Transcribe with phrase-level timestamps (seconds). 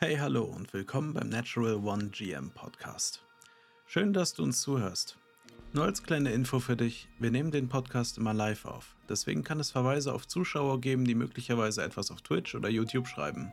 [0.00, 3.24] Hey, hallo und willkommen beim Natural One GM Podcast.
[3.84, 5.18] Schön, dass du uns zuhörst.
[5.72, 8.94] Nur als kleine Info für dich, wir nehmen den Podcast immer live auf.
[9.08, 13.52] Deswegen kann es Verweise auf Zuschauer geben, die möglicherweise etwas auf Twitch oder YouTube schreiben.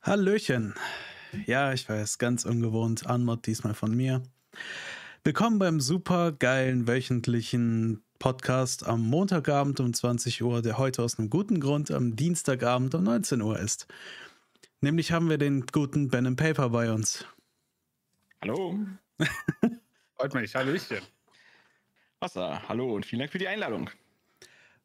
[0.00, 0.72] Hallöchen.
[1.44, 3.06] Ja, ich weiß, ganz ungewohnt.
[3.06, 4.22] Anmod diesmal von mir.
[5.22, 11.28] Willkommen beim super geilen wöchentlichen Podcast am Montagabend um 20 Uhr, der heute aus einem
[11.28, 13.88] guten Grund am Dienstagabend um 19 Uhr ist.
[14.80, 17.26] Nämlich haben wir den guten Ben and Paper bei uns.
[18.40, 18.78] Hallo.
[20.16, 21.00] Freut mich, Hallöchen.
[22.20, 23.90] Wasser, hallo und vielen Dank für die Einladung.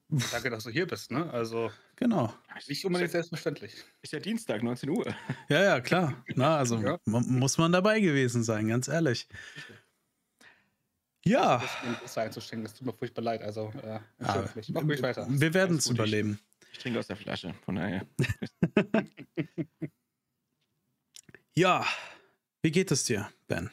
[0.09, 1.31] Danke, dass du hier bist, ne?
[1.31, 1.69] Also.
[1.97, 2.33] Genau.
[2.67, 3.75] Nicht unbedingt selbstverständlich.
[4.01, 5.13] Ist ja Dienstag, 19 Uhr.
[5.47, 6.23] Ja, ja, klar.
[6.33, 6.99] Na, also ja.
[7.05, 9.27] muss man dabei gewesen sein, ganz ehrlich.
[11.27, 11.63] Ja.
[12.01, 13.41] Das einzustellen, das tut mir furchtbar leid.
[13.41, 15.27] Also, äh, ah, Mach mich weiter.
[15.29, 16.39] Wir werden es überleben.
[16.71, 18.05] Ich trinke aus der Flasche, von daher.
[21.55, 21.85] ja.
[22.61, 23.69] Wie geht es dir, Ben?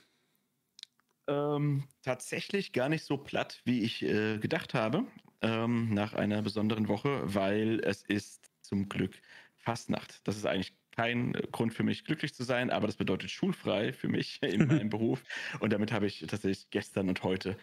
[1.26, 5.04] Ähm, tatsächlich gar nicht so platt, wie ich äh, gedacht habe,
[5.40, 9.20] ähm, nach einer besonderen Woche, weil es ist zum Glück
[9.56, 10.20] Fastnacht.
[10.26, 14.08] Das ist eigentlich kein Grund für mich, glücklich zu sein, aber das bedeutet schulfrei für
[14.08, 15.22] mich in meinem Beruf.
[15.60, 17.56] Und damit habe ich tatsächlich gestern und heute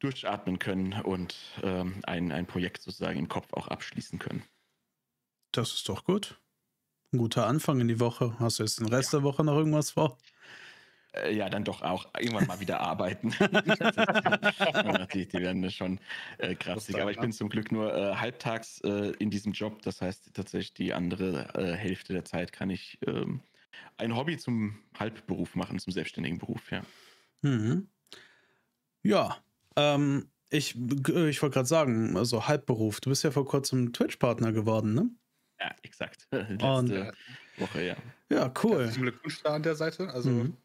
[0.00, 4.42] durchatmen können und ähm, ein, ein Projekt sozusagen im Kopf auch abschließen können.
[5.52, 6.40] Das ist doch gut.
[7.12, 8.38] Ein guter Anfang in die Woche.
[8.38, 9.18] Hast du jetzt den Rest ja.
[9.18, 10.16] der Woche noch irgendwas vor?
[11.12, 13.30] Äh, ja, dann doch auch irgendwann mal wieder arbeiten.
[15.12, 15.98] die, die, werden schon
[16.38, 17.00] äh, kratzig.
[17.00, 19.82] Aber ich bin zum Glück nur äh, halbtags äh, in diesem Job.
[19.82, 23.40] Das heißt, tatsächlich die andere äh, Hälfte der Zeit kann ich ähm,
[23.96, 26.82] ein Hobby zum Halbberuf machen, zum selbstständigen Beruf, ja.
[27.42, 27.88] Mhm.
[29.02, 29.38] Ja,
[29.76, 33.00] ähm, ich, ich wollte gerade sagen, also Halbberuf.
[33.00, 35.10] Du bist ja vor kurzem Twitch-Partner geworden, ne?
[35.58, 36.28] Ja, exakt.
[36.30, 36.90] Letzte Und,
[37.56, 37.96] Woche, ja.
[38.30, 38.84] Ja, cool.
[38.84, 40.08] Herzlichen Glückwunsch da an der Seite.
[40.10, 40.56] Also mhm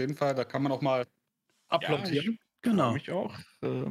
[0.00, 1.06] jeden Fall, da kann man auch mal
[1.68, 2.32] applaudieren.
[2.32, 2.92] Ja, genau.
[2.92, 3.38] Mich auch.
[3.62, 3.90] Äh,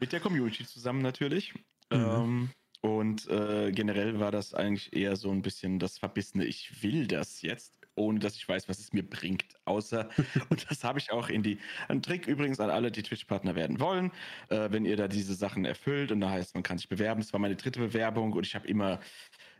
[0.00, 1.54] mit der Community zusammen natürlich.
[1.54, 1.60] Mhm.
[1.90, 7.08] Ähm, und äh, generell war das eigentlich eher so ein bisschen das Verbissene, ich will
[7.08, 9.46] das jetzt, ohne dass ich weiß, was es mir bringt.
[9.64, 10.08] Außer,
[10.50, 11.58] und das habe ich auch in die,
[11.88, 14.12] ein Trick übrigens an alle, die Twitch-Partner werden wollen,
[14.48, 17.20] äh, wenn ihr da diese Sachen erfüllt und da heißt, man kann sich bewerben.
[17.20, 19.00] Es war meine dritte Bewerbung und ich habe immer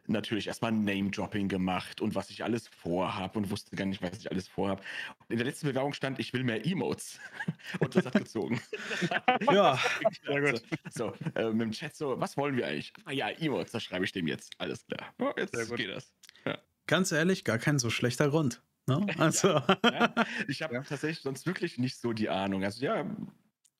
[0.08, 4.30] natürlich erstmal Name-Dropping gemacht und was ich alles vorhabe und wusste gar nicht, was ich
[4.30, 4.82] alles vorhabe.
[5.28, 7.18] In der letzten Bewerbung stand, ich will mehr Emotes.
[7.80, 8.60] und das hat gezogen.
[9.52, 9.78] ja,
[10.26, 10.62] sehr gut.
[10.90, 12.92] So, äh, mit dem Chat so, was wollen wir eigentlich?
[13.04, 14.52] Ah ja, Emotes, das schreibe ich dem jetzt.
[14.58, 15.14] Alles klar.
[15.18, 16.12] Oh, jetzt geht das.
[16.44, 16.58] Ja.
[16.86, 18.62] Ganz ehrlich, gar kein so schlechter Grund.
[18.86, 19.06] Ne?
[19.18, 19.48] Also.
[19.48, 20.14] Ja, ja.
[20.48, 22.64] Ich habe tatsächlich sonst wirklich nicht so die Ahnung.
[22.64, 23.04] Also ja,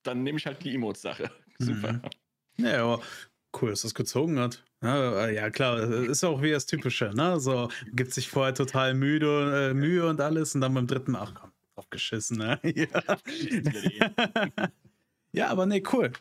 [0.03, 1.31] dann nehme ich halt die Emotes-Sache.
[1.59, 1.95] Super.
[1.95, 2.03] Mhm.
[2.67, 3.03] Ja, aber
[3.61, 4.65] cool, dass das gezogen hat.
[4.81, 7.41] Ja, äh, ja, klar, ist auch wie das Typische, ne?
[7.41, 11.23] So, gibt sich vorher total müde, äh, Mühe und alles und dann beim dritten Mal,
[11.23, 12.61] ach komm, drauf geschissen, ne?
[12.63, 14.13] Ja,
[15.33, 16.13] ja aber nee, cool.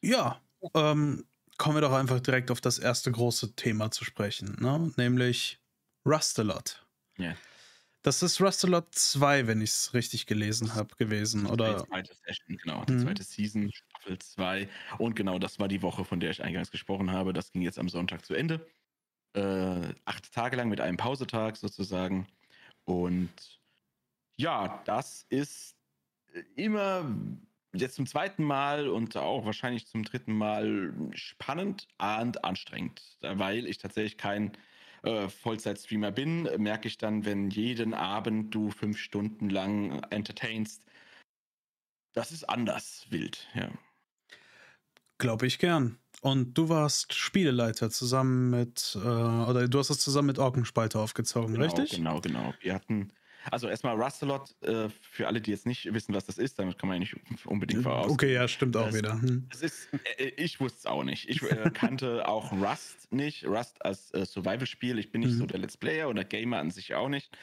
[0.00, 0.40] Ja,
[0.74, 1.26] ähm,
[1.58, 4.90] kommen wir doch einfach direkt auf das erste große Thema zu sprechen, ne?
[4.96, 5.60] Nämlich
[6.06, 6.86] Rustalot.
[7.18, 7.34] Ja.
[8.02, 11.80] Das ist Rustalot 2, wenn ich es richtig gelesen habe, gewesen, oder?
[11.80, 12.84] Die zweite Session, genau.
[12.84, 13.00] Die mhm.
[13.00, 13.70] zweite Season,
[14.08, 14.68] Staffel 2.
[14.98, 17.32] Und genau, das war die Woche, von der ich eingangs gesprochen habe.
[17.32, 18.66] Das ging jetzt am Sonntag zu Ende.
[19.34, 22.26] Äh, acht Tage lang mit einem Pausetag sozusagen.
[22.84, 23.60] Und
[24.36, 25.76] ja, das ist
[26.54, 27.14] immer
[27.74, 33.76] jetzt zum zweiten Mal und auch wahrscheinlich zum dritten Mal spannend und anstrengend, weil ich
[33.76, 34.52] tatsächlich kein
[35.02, 40.82] äh, Vollzeitstreamer bin, merke ich dann, wenn jeden Abend du fünf Stunden lang entertainst,
[42.14, 43.70] das ist anders wild, ja.
[45.18, 45.98] Glaube ich gern.
[46.20, 51.54] Und du warst Spieleleiter zusammen mit, äh, oder du hast es zusammen mit Orkenspalter aufgezogen,
[51.54, 51.90] genau, richtig?
[51.90, 52.54] Genau, genau.
[52.60, 53.12] Wir hatten
[53.50, 56.88] also erstmal Rustalot, äh, für alle, die jetzt nicht wissen, was das ist, damit kann
[56.88, 58.10] man ja nicht unbedingt voraus.
[58.10, 59.12] Okay, ja, stimmt auch das, wieder.
[59.12, 59.46] Hm.
[59.50, 61.28] Das ist, äh, ich wusste es auch nicht.
[61.28, 64.98] Ich äh, kannte auch Rust nicht, Rust als äh, Survival-Spiel.
[64.98, 65.38] Ich bin nicht hm.
[65.38, 67.36] so der Let's Player oder Gamer an sich auch nicht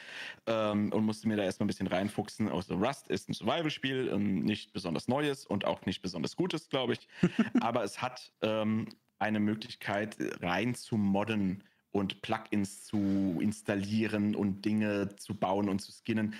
[0.47, 2.49] ähm, und musste mir da erstmal ein bisschen reinfuchsen.
[2.49, 6.93] Also Rust ist ein Survival-Spiel, ähm, nicht besonders neues und auch nicht besonders gutes, glaube
[6.93, 7.07] ich.
[7.61, 8.87] Aber es hat ähm,
[9.19, 11.63] eine Möglichkeit rein zu modden
[11.95, 16.35] und Plugins zu installieren und Dinge zu bauen und zu skinnen,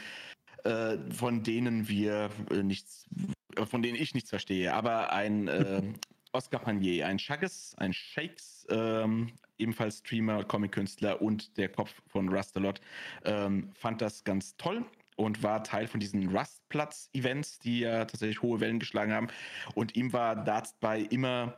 [0.65, 3.07] äh, von denen wir äh, nichts,
[3.55, 4.73] äh, von denen ich nichts verstehe.
[4.73, 5.81] Aber ein äh,
[6.33, 12.81] Oscar Panier, ein Shagges, ein Shakes, ähm, ebenfalls Streamer, Comic-Künstler und der Kopf von Rustalot,
[13.23, 14.83] ähm, fand das ganz toll
[15.15, 19.27] und war Teil von diesen Rustplatz-Events, die ja tatsächlich hohe Wellen geschlagen haben.
[19.73, 21.57] Und ihm war dabei immer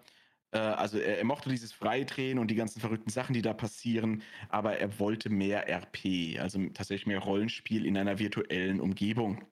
[0.57, 4.23] äh, also er, er, mochte dieses Freidrehen und die ganzen verrückten Sachen, die da passieren,
[4.49, 9.45] aber er wollte mehr RP, also tatsächlich mehr Rollenspiel in einer virtuellen Umgebung.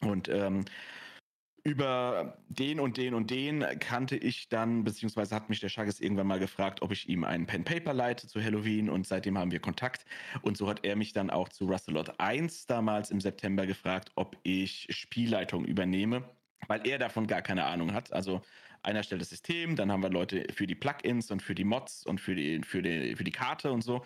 [0.00, 0.64] Und ähm,
[1.64, 6.26] über den und den und den kannte ich dann, beziehungsweise hat mich der Chagas irgendwann
[6.26, 9.60] mal gefragt, ob ich ihm einen Pen Paper leite zu Halloween und seitdem haben wir
[9.60, 10.04] Kontakt.
[10.42, 14.36] Und so hat er mich dann auch zu Rustlot 1 damals im September gefragt, ob
[14.42, 16.24] ich Spielleitung übernehme,
[16.66, 18.12] weil er davon gar keine Ahnung hat.
[18.12, 18.42] Also
[18.82, 22.04] einer stellt das System, dann haben wir Leute für die Plugins und für die Mods
[22.04, 24.04] und für die, für die, für die Karte und so.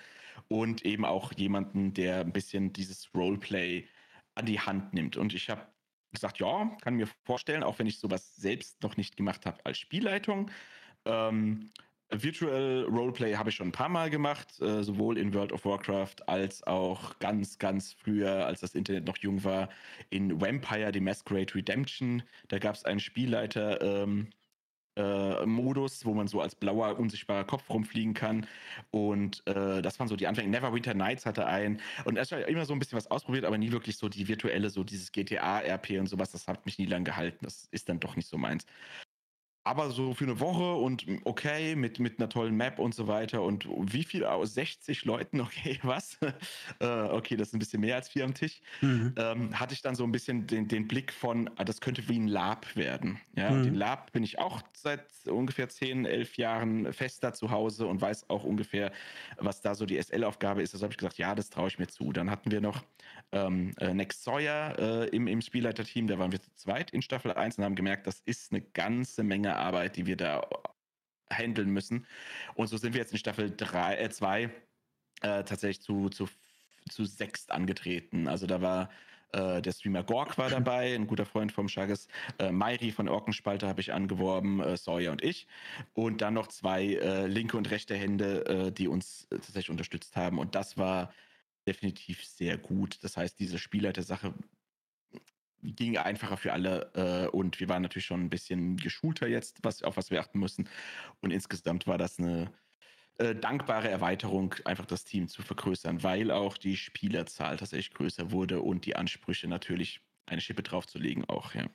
[0.48, 3.86] Und eben auch jemanden, der ein bisschen dieses Roleplay
[4.34, 5.16] an die Hand nimmt.
[5.16, 5.66] Und ich habe
[6.12, 9.78] gesagt, ja, kann mir vorstellen, auch wenn ich sowas selbst noch nicht gemacht habe als
[9.78, 10.50] Spielleitung.
[11.04, 11.70] Ähm,
[12.10, 16.16] Virtual Roleplay habe ich schon ein paar Mal gemacht, äh, sowohl in World of Warcraft
[16.26, 19.68] als auch ganz, ganz früher, als das Internet noch jung war,
[20.10, 22.22] in Vampire, the Masquerade Redemption.
[22.48, 24.28] Da gab es einen Spielleiter, ähm,
[24.96, 28.46] äh, Modus, wo man so als blauer, unsichtbarer Kopf rumfliegen kann.
[28.90, 30.48] Und äh, das waren so die Anfänge.
[30.50, 31.80] Neverwinter Nights hatte einen.
[32.04, 34.84] Und erst immer so ein bisschen was ausprobiert, aber nie wirklich so die virtuelle, so
[34.84, 36.32] dieses GTA-RP und sowas.
[36.32, 37.44] Das hat mich nie lang gehalten.
[37.44, 38.66] Das ist dann doch nicht so meins
[39.66, 43.42] aber so für eine Woche und okay, mit, mit einer tollen Map und so weiter.
[43.42, 46.18] Und wie viel aus 60 Leuten, okay, was?
[46.78, 48.60] äh, okay, das ist ein bisschen mehr als vier am Tisch.
[48.80, 49.14] Mhm.
[49.16, 52.16] Ähm, hatte ich dann so ein bisschen den, den Blick von, ah, das könnte wie
[52.16, 53.20] ein Lab werden.
[53.34, 53.56] Ja, mhm.
[53.56, 58.00] und den Lab bin ich auch seit ungefähr 10, 11 Jahren fester zu Hause und
[58.00, 58.92] weiß auch ungefähr,
[59.36, 60.74] was da so die SL-Aufgabe ist.
[60.74, 62.12] Also habe ich gesagt, ja, das traue ich mir zu.
[62.12, 62.84] Dann hatten wir noch
[63.32, 67.32] ähm, äh, Next Sawyer äh, im, im Spielleiterteam, da waren wir zu zweit in Staffel
[67.32, 70.48] 1 und haben gemerkt, das ist eine ganze Menge Arbeit, die wir da
[71.30, 72.06] handeln müssen.
[72.54, 74.48] Und so sind wir jetzt in Staffel 2 äh,
[75.22, 76.28] äh, tatsächlich zu, zu,
[76.88, 78.28] zu sechst angetreten.
[78.28, 78.90] Also da war
[79.32, 82.08] äh, der Streamer Gork war dabei, ein guter Freund vom Chagas.
[82.38, 85.46] Äh, Mairi von Orkenspalter habe ich angeworben, äh, Sawyer und ich.
[85.94, 90.38] Und dann noch zwei äh, linke und rechte Hände, äh, die uns tatsächlich unterstützt haben.
[90.38, 91.12] Und das war
[91.66, 93.02] definitiv sehr gut.
[93.04, 94.34] Das heißt, diese Spielleiter-Sache
[95.62, 99.82] ging einfacher für alle äh, und wir waren natürlich schon ein bisschen geschulter jetzt, was,
[99.82, 100.68] auf was wir achten müssen.
[101.20, 102.52] Und insgesamt war das eine
[103.18, 108.62] äh, dankbare Erweiterung, einfach das Team zu vergrößern, weil auch die Spielerzahl tatsächlich größer wurde
[108.62, 111.66] und die Ansprüche natürlich eine Schippe draufzulegen auch, ja.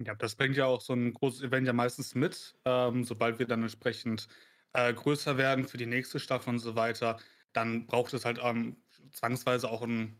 [0.00, 3.46] Ja, das bringt ja auch so ein großes Event ja meistens mit, ähm, sobald wir
[3.46, 4.28] dann entsprechend
[4.72, 7.18] äh, größer werden für die nächste Staffel und so weiter
[7.58, 8.76] dann braucht es halt ähm,
[9.12, 10.16] zwangsweise auch ein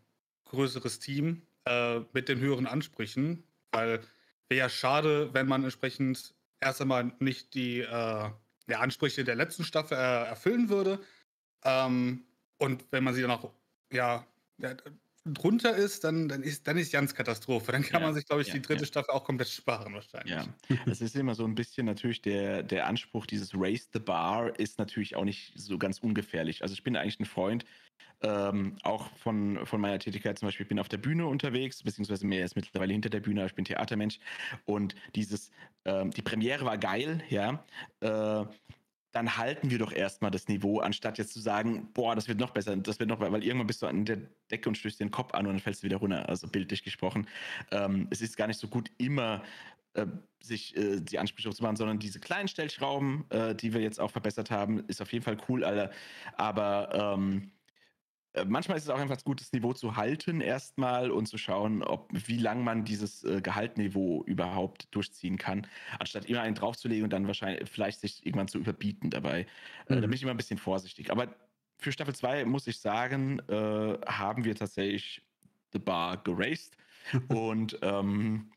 [0.47, 4.01] größeres Team äh, mit den höheren Ansprüchen, weil
[4.49, 8.31] wäre ja schade, wenn man entsprechend erst einmal nicht die, äh,
[8.69, 11.01] die Ansprüche der letzten Staffel äh, erfüllen würde.
[11.65, 12.25] Ähm,
[12.59, 13.53] und wenn man sie dann auch
[13.93, 14.27] ja,
[15.35, 17.73] drunter ist, dann, dann ist dann ist ganz Katastrophe.
[17.73, 18.87] Dann kann ja, man sich, glaube ich, ja, die dritte ja.
[18.87, 20.35] Staffel auch komplett sparen wahrscheinlich.
[20.35, 20.47] Ja,
[20.87, 24.79] es ist immer so ein bisschen natürlich der, der Anspruch, dieses Raise the Bar ist
[24.79, 26.63] natürlich auch nicht so ganz ungefährlich.
[26.63, 27.65] Also ich bin eigentlich ein Freund,
[28.21, 32.27] ähm, auch von, von meiner Tätigkeit zum Beispiel, ich bin auf der Bühne unterwegs, beziehungsweise
[32.27, 34.19] mehr ist mittlerweile hinter der Bühne, ich bin Theatermensch
[34.65, 35.51] und dieses,
[35.85, 37.65] ähm, die Premiere war geil, ja,
[38.01, 38.45] äh,
[39.13, 42.51] dann halten wir doch erstmal das Niveau, anstatt jetzt zu sagen, boah, das wird noch
[42.51, 44.19] besser, das wird noch besser, weil irgendwann bist du an der
[44.51, 47.27] Decke und stößt den Kopf an und dann fällst du wieder runter, also bildlich gesprochen.
[47.71, 49.43] Ähm, es ist gar nicht so gut, immer
[49.95, 50.07] äh,
[50.41, 54.11] sich äh, die Ansprüche zu machen, sondern diese kleinen Stellschrauben, äh, die wir jetzt auch
[54.11, 55.91] verbessert haben, ist auf jeden Fall cool, Alter.
[56.37, 57.58] Aber ähm, äh,
[58.47, 62.09] manchmal ist es auch einfach gut, das Niveau zu halten erstmal und zu schauen, ob
[62.13, 65.67] wie lange man dieses äh, Gehaltniveau überhaupt durchziehen kann,
[65.99, 69.47] anstatt immer einen draufzulegen und dann wahrscheinlich vielleicht sich irgendwann zu überbieten dabei.
[69.89, 69.93] Mhm.
[69.93, 70.01] Äh, da mhm.
[70.03, 71.11] bin ich immer ein bisschen vorsichtig.
[71.11, 71.35] Aber
[71.79, 75.23] für Staffel 2 muss ich sagen, äh, haben wir tatsächlich
[75.73, 76.77] The Bar geraced
[77.29, 78.51] und ähm,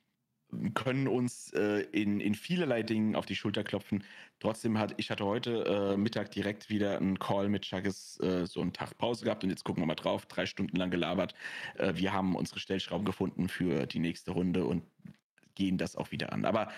[0.74, 4.04] können uns äh, in, in vielerlei Dingen auf die Schulter klopfen.
[4.40, 8.62] Trotzdem hat ich hatte heute äh, Mittag direkt wieder einen Call mit Chuggis, äh, so
[8.62, 11.34] einen Tag Pause gehabt und jetzt gucken wir mal drauf, drei Stunden lang gelabert.
[11.78, 14.84] Äh, wir haben unsere Stellschrauben gefunden für die nächste Runde und
[15.56, 16.46] gehen das auch wieder an.
[16.46, 16.72] Aber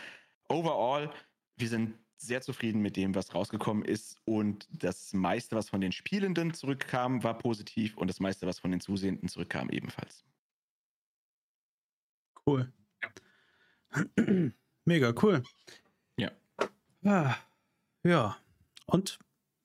[0.50, 1.12] overall,
[1.58, 4.18] wir sind sehr zufrieden mit dem, was rausgekommen ist.
[4.26, 8.72] Und das meiste, was von den Spielenden zurückkam, war positiv und das meiste, was von
[8.72, 10.24] den Zusehenden zurückkam, ebenfalls.
[12.46, 12.72] Cool.
[14.86, 15.44] Mega cool.
[16.18, 16.32] Ja.
[17.04, 17.36] Ah,
[18.04, 18.38] ja.
[18.86, 19.20] Und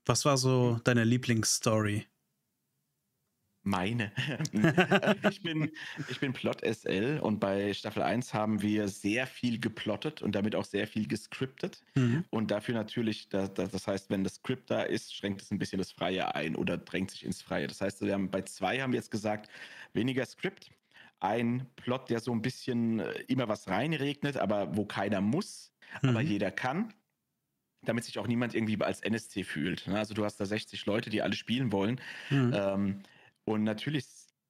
[0.06, 2.06] was war so deine Lieblingsstory?
[3.62, 4.12] Meine.
[5.30, 5.70] ich, bin,
[6.08, 10.54] ich bin Plot SL und bei Staffel 1 haben wir sehr viel geplottet und damit
[10.54, 11.82] auch sehr viel gescriptet.
[11.94, 12.24] Mhm.
[12.30, 15.78] Und dafür natürlich, das, das heißt, wenn das Skript da ist, schränkt es ein bisschen
[15.78, 17.66] das Freie ein oder drängt sich ins Freie.
[17.66, 19.50] Das heißt, wir haben, bei zwei haben wir jetzt gesagt,
[19.92, 20.70] weniger Skript,
[21.20, 25.72] ein Plot, der so ein bisschen äh, immer was reinregnet, aber wo keiner muss,
[26.02, 26.10] mhm.
[26.10, 26.92] aber jeder kann
[27.82, 29.86] damit sich auch niemand irgendwie als NSC fühlt.
[29.86, 29.98] Ne?
[29.98, 32.00] Also du hast da 60 Leute, die alle spielen wollen.
[32.30, 32.52] Mhm.
[32.54, 33.02] Ähm,
[33.44, 34.04] und natürlich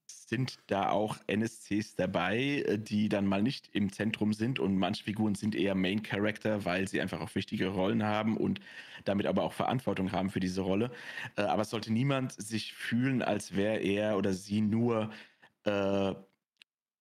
[0.07, 5.05] sind da auch NSCs dabei, äh, die dann mal nicht im Zentrum sind und manche
[5.05, 8.61] Figuren sind eher Main Character, weil sie einfach auch wichtige Rollen haben und
[9.05, 10.91] damit aber auch Verantwortung haben für diese Rolle.
[11.37, 15.11] Äh, aber es sollte niemand sich fühlen, als wäre er oder sie nur
[15.65, 16.15] äh,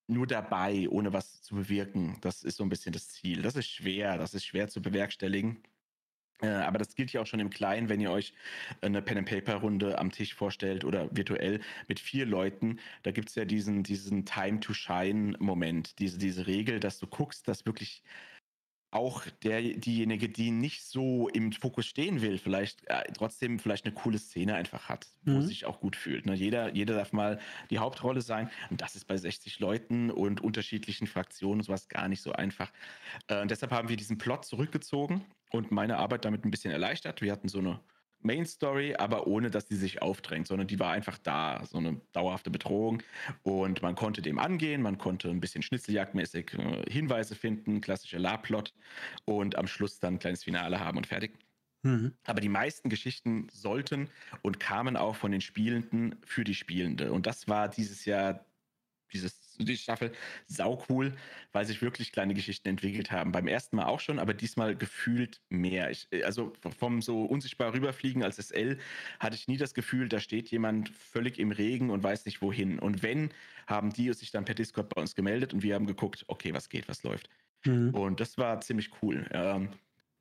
[0.08, 2.18] nur dabei, ohne was zu bewirken.
[2.22, 3.42] Das ist so ein bisschen das Ziel.
[3.42, 5.62] Das ist schwer, das ist schwer zu bewerkstelligen.
[6.42, 8.34] Äh, aber das gilt ja auch schon im Kleinen, wenn ihr euch
[8.82, 12.80] eine Pen-and-Paper-Runde am Tisch vorstellt oder virtuell mit vier Leuten.
[13.04, 18.04] Da gibt es ja diesen, diesen Time-to-Shine-Moment, diese, diese Regel, dass du guckst, dass wirklich
[18.92, 23.94] auch der, diejenige, die nicht so im Fokus stehen will, vielleicht äh, trotzdem vielleicht eine
[23.94, 25.42] coole Szene einfach hat, wo mhm.
[25.42, 26.26] sich auch gut fühlt.
[26.26, 26.34] Ne?
[26.36, 27.40] Jeder, jeder darf mal
[27.70, 32.22] die Hauptrolle sein und das ist bei 60 Leuten und unterschiedlichen Fraktionen sowas gar nicht
[32.22, 32.72] so einfach.
[33.28, 37.22] Äh, und deshalb haben wir diesen Plot zurückgezogen und meine Arbeit damit ein bisschen erleichtert.
[37.22, 37.80] Wir hatten so eine
[38.22, 42.02] Main Story, aber ohne dass die sich aufdrängt, sondern die war einfach da, so eine
[42.14, 43.04] dauerhafte Bedrohung.
[43.44, 48.74] Und man konnte dem angehen, man konnte ein bisschen schnitzeljagdmäßig äh, Hinweise finden, klassischer La-Plot
[49.26, 51.38] und am Schluss dann ein kleines Finale haben und fertig.
[51.84, 52.14] Mhm.
[52.26, 54.10] Aber die meisten Geschichten sollten
[54.42, 57.12] und kamen auch von den Spielenden für die Spielende.
[57.12, 58.46] Und das war dieses Jahr
[59.14, 60.12] dieses, die Staffel
[60.46, 61.16] sau cool,
[61.52, 63.32] weil sich wirklich kleine Geschichten entwickelt haben.
[63.32, 65.90] Beim ersten Mal auch schon, aber diesmal gefühlt mehr.
[65.92, 68.78] Ich, also vom so unsichtbar rüberfliegen als SL
[69.20, 72.80] hatte ich nie das Gefühl, da steht jemand völlig im Regen und weiß nicht wohin.
[72.80, 73.32] Und wenn,
[73.68, 76.70] haben die sich dann per Discord bei uns gemeldet und wir haben geguckt, okay, was
[76.70, 77.30] geht, was läuft.
[77.66, 77.94] Mhm.
[77.94, 79.28] Und das war ziemlich cool.
[79.32, 79.70] Ähm,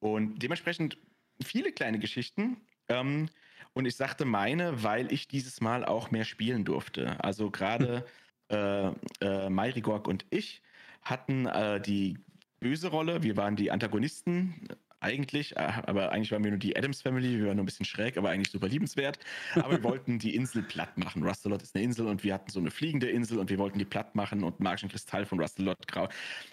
[0.00, 0.98] und dementsprechend
[1.42, 2.58] viele kleine Geschichten.
[2.88, 3.28] Ähm,
[3.72, 7.22] und ich sagte meine, weil ich dieses Mal auch mehr spielen durfte.
[7.22, 8.06] Also gerade.
[8.48, 10.62] Äh, äh, Mairigorg und ich
[11.02, 12.18] hatten äh, die
[12.60, 13.22] böse Rolle.
[13.22, 14.68] Wir waren die Antagonisten
[15.00, 17.38] eigentlich, äh, aber eigentlich waren wir nur die Adams Family.
[17.38, 19.18] Wir waren nur ein bisschen schräg, aber eigentlich super liebenswert.
[19.54, 21.22] Aber wir wollten die Insel platt machen.
[21.22, 23.84] Rustalot ist eine Insel und wir hatten so eine fliegende Insel und wir wollten die
[23.84, 26.08] platt machen und magischen Kristall von Rustalot grau.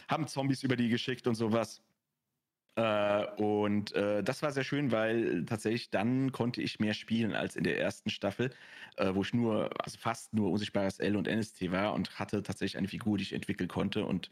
[0.07, 1.81] Haben Zombies über die geschickt und sowas.
[2.75, 7.55] Äh, und äh, das war sehr schön, weil tatsächlich dann konnte ich mehr spielen als
[7.55, 8.51] in der ersten Staffel,
[8.97, 12.77] äh, wo ich nur, also fast nur unsichtbares L und NST war und hatte tatsächlich
[12.77, 14.31] eine Figur, die ich entwickeln konnte und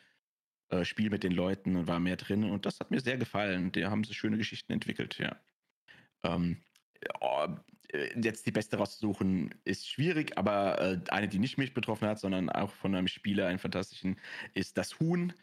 [0.70, 2.46] äh, Spiel mit den Leuten und war mehr drin.
[2.46, 3.72] Und das hat mir sehr gefallen.
[3.74, 5.40] Da haben sie schöne Geschichten entwickelt, ja.
[6.24, 6.64] Ähm,
[7.22, 7.48] oh,
[7.94, 12.50] jetzt die beste rauszusuchen ist schwierig, aber äh, eine, die nicht mich betroffen hat, sondern
[12.50, 14.20] auch von einem Spieler, einen fantastischen,
[14.54, 15.34] ist das Huhn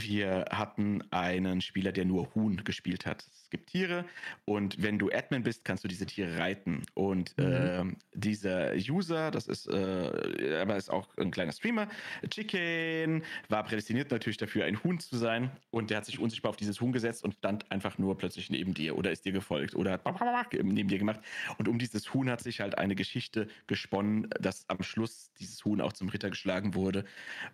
[0.00, 3.26] wir hatten einen Spieler, der nur Huhn gespielt hat.
[3.32, 4.04] Es gibt Tiere
[4.44, 6.82] und wenn du Admin bist, kannst du diese Tiere reiten.
[6.94, 7.44] Und mhm.
[7.44, 11.88] äh, dieser User, das ist, äh, aber ist auch ein kleiner Streamer,
[12.30, 15.50] Chicken, war prädestiniert natürlich dafür, ein Huhn zu sein.
[15.70, 18.74] Und der hat sich unsichtbar auf dieses Huhn gesetzt und stand einfach nur plötzlich neben
[18.74, 20.04] dir oder ist dir gefolgt oder hat
[20.52, 21.20] neben dir gemacht.
[21.58, 25.80] Und um dieses Huhn hat sich halt eine Geschichte gesponnen, dass am Schluss dieses Huhn
[25.80, 27.04] auch zum Ritter geschlagen wurde.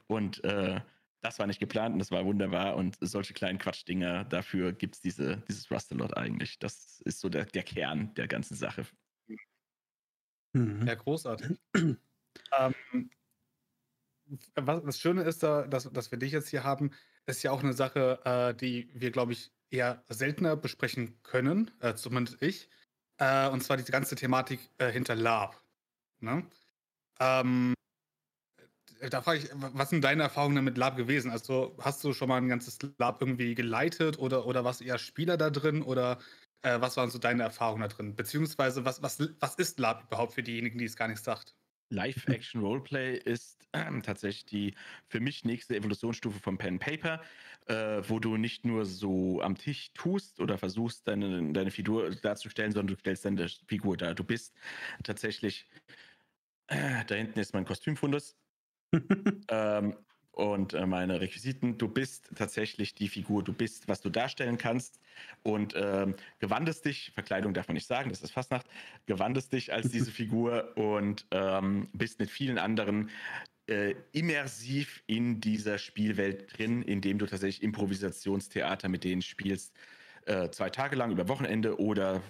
[0.08, 0.80] Und äh,
[1.24, 2.76] das war nicht geplant und das war wunderbar.
[2.76, 6.58] Und solche kleinen Quatschdinger, dafür gibt es diese, dieses Rustalot eigentlich.
[6.58, 8.84] Das ist so der, der Kern der ganzen Sache.
[10.52, 10.86] Mhm.
[10.86, 11.58] Ja, großartig.
[11.74, 13.10] ähm,
[14.54, 16.90] was das Schöne ist, da, dass, dass wir dich jetzt hier haben,
[17.24, 21.94] ist ja auch eine Sache, äh, die wir, glaube ich, eher seltener besprechen können, äh,
[21.94, 22.68] zumindest ich.
[23.16, 25.58] Äh, und zwar diese ganze Thematik äh, hinter Lab.
[26.20, 26.46] Ne?
[27.18, 27.72] Ähm,
[29.10, 31.30] da frage ich, was sind deine Erfahrungen mit Lab gewesen?
[31.30, 35.36] Also hast du schon mal ein ganzes Lab irgendwie geleitet oder, oder warst eher Spieler
[35.36, 36.18] da drin oder
[36.62, 38.16] äh, was waren so deine Erfahrungen da drin?
[38.16, 41.54] Beziehungsweise was, was, was ist Lab überhaupt für diejenigen, die es gar nicht sagt?
[41.90, 44.74] Live-Action-Roleplay ist äh, tatsächlich die
[45.06, 47.20] für mich nächste Evolutionsstufe vom Pen Paper,
[47.66, 52.72] äh, wo du nicht nur so am Tisch tust oder versuchst, deine, deine Figur darzustellen,
[52.72, 54.14] sondern du stellst deine Figur da.
[54.14, 54.54] Du bist
[55.02, 55.66] tatsächlich,
[56.68, 58.36] äh, da hinten ist mein Kostümfundus,
[59.48, 59.96] ähm,
[60.34, 61.78] und äh, meine Requisiten.
[61.78, 65.00] Du bist tatsächlich die Figur, du bist, was du darstellen kannst.
[65.42, 68.66] Und ähm, gewandest dich, Verkleidung darf man nicht sagen, das ist Fastnacht,
[69.06, 73.10] gewandest dich als diese Figur und ähm, bist mit vielen anderen
[73.66, 79.74] äh, immersiv in dieser Spielwelt drin, indem du tatsächlich Improvisationstheater mit denen spielst,
[80.26, 82.22] äh, zwei Tage lang über Wochenende oder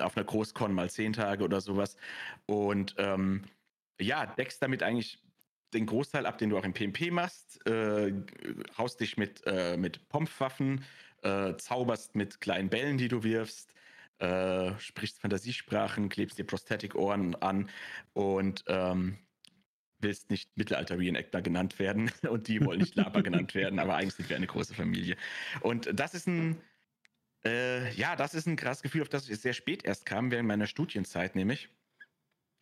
[0.00, 1.96] auf einer Großcon mal zehn Tage oder sowas.
[2.46, 3.44] Und ähm,
[4.00, 5.22] ja, deckst damit eigentlich
[5.74, 8.12] den Großteil ab, den du auch im PMP machst, äh,
[8.78, 10.84] haust dich mit, äh, mit Pompwaffen,
[11.22, 13.74] äh, zauberst mit kleinen Bällen, die du wirfst,
[14.18, 17.68] äh, sprichst Fantasiesprachen, klebst dir Prosthetic-Ohren an
[18.12, 19.18] und ähm,
[19.98, 24.28] willst nicht Mittelalter-Reenactor genannt werden und die wollen nicht Lapa genannt werden, aber eigentlich sind
[24.28, 25.16] wir eine große Familie.
[25.60, 26.60] Und das ist ein,
[27.44, 30.48] äh, ja, das ist ein krasses Gefühl, auf das ich sehr spät erst kam, während
[30.48, 31.68] meiner Studienzeit nämlich.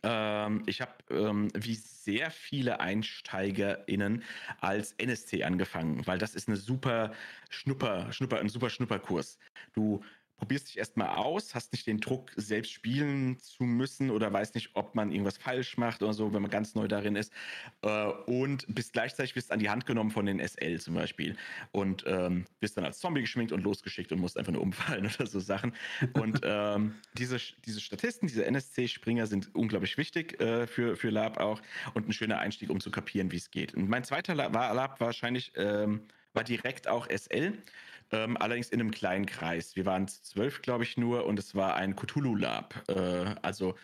[0.05, 4.23] Ähm, ich habe ähm, wie sehr viele EinsteigerInnen
[4.61, 7.13] als NSC angefangen, weil das ist eine super
[7.49, 9.39] Schnupper, Schnupper, ein super Schnupperkurs.
[9.73, 10.05] Du
[10.37, 14.71] probierst dich erstmal aus, hast nicht den Druck, selbst spielen zu müssen oder weißt nicht,
[14.75, 17.33] ob man irgendwas falsch macht oder so, wenn man ganz neu darin ist.
[17.83, 21.37] Äh, und bist gleichzeitig bist an die Hand genommen von den SL zum Beispiel
[21.73, 25.27] und ähm, bist dann als Zombie geschminkt und losgeschickt und musst einfach nur umfallen oder
[25.27, 25.75] so Sachen.
[26.15, 31.61] Und ähm, diese, diese Statisten, diese NSC-Springer sind unglaublich wichtig äh, für, für Lab auch
[31.95, 33.75] und ein schöner Einstieg, um zu kapieren, wie es geht.
[33.75, 37.59] Und mein zweiter Lab war Lab wahrscheinlich, ähm, war direkt auch SL.
[38.11, 39.77] Ähm, allerdings in einem kleinen Kreis.
[39.77, 42.85] Wir waren zwölf, glaube ich, nur und es war ein Cthulhu-Lab.
[42.89, 43.75] Äh, also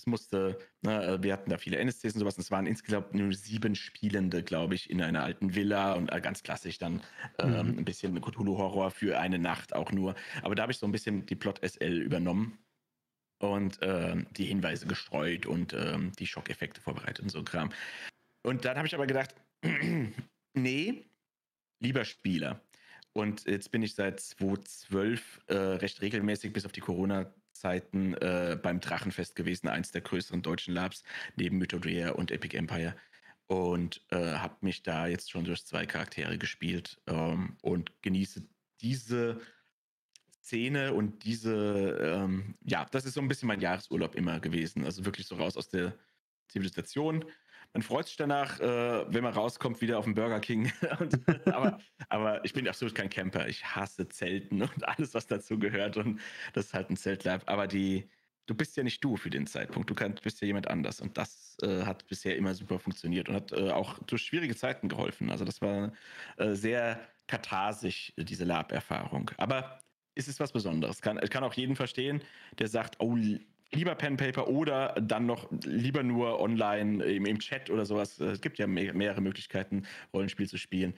[0.00, 3.14] es musste, ne, äh, wir hatten da viele NSCs und sowas, und es waren insgesamt
[3.14, 7.02] nur sieben Spielende, glaube ich, in einer alten Villa und äh, ganz klassisch dann
[7.38, 7.78] ähm, mhm.
[7.78, 10.14] ein bisschen Cthulhu-Horror für eine Nacht auch nur.
[10.42, 12.58] Aber da habe ich so ein bisschen die Plot-SL übernommen
[13.40, 17.70] und äh, die Hinweise gestreut und äh, die Schockeffekte vorbereitet und so Kram.
[18.42, 19.34] Und dann habe ich aber gedacht,
[20.54, 21.04] nee,
[21.78, 22.60] lieber Spieler.
[23.12, 28.80] Und jetzt bin ich seit 2012 äh, recht regelmäßig bis auf die Corona-Zeiten äh, beim
[28.80, 31.02] Drachenfest gewesen, eins der größeren deutschen Labs,
[31.36, 32.94] neben Mythodrea und Epic Empire.
[33.46, 38.46] Und äh, habe mich da jetzt schon durch zwei Charaktere gespielt ähm, und genieße
[38.80, 39.40] diese
[40.40, 44.84] Szene und diese, ähm, ja, das ist so ein bisschen mein Jahresurlaub immer gewesen.
[44.84, 45.94] Also wirklich so raus aus der
[46.48, 47.24] Zivilisation,
[47.72, 50.72] man freut sich danach, äh, wenn man rauskommt, wieder auf den Burger King.
[51.00, 53.48] und, aber, aber, ich bin absolut kein Camper.
[53.48, 55.96] Ich hasse Zelten und alles, was dazu gehört.
[55.96, 56.20] Und
[56.52, 57.46] das ist halt ein Zeltlife.
[57.46, 58.08] Aber die,
[58.46, 59.88] du bist ja nicht du für den Zeitpunkt.
[59.88, 61.00] Du kannst, bist ja jemand anders.
[61.00, 64.88] Und das äh, hat bisher immer super funktioniert und hat äh, auch durch schwierige Zeiten
[64.88, 65.30] geholfen.
[65.30, 65.92] Also das war
[66.38, 69.30] äh, sehr katharsisch, diese Lab-Erfahrung.
[69.36, 69.78] Aber
[70.16, 71.00] es ist was Besonderes.
[71.00, 72.20] Kann, ich kann auch jeden verstehen,
[72.58, 73.16] der sagt, oh,
[73.72, 78.18] lieber Pen Paper oder dann noch lieber nur online im, im Chat oder sowas.
[78.18, 80.94] Es gibt ja mehr, mehrere Möglichkeiten, Rollenspiel zu spielen.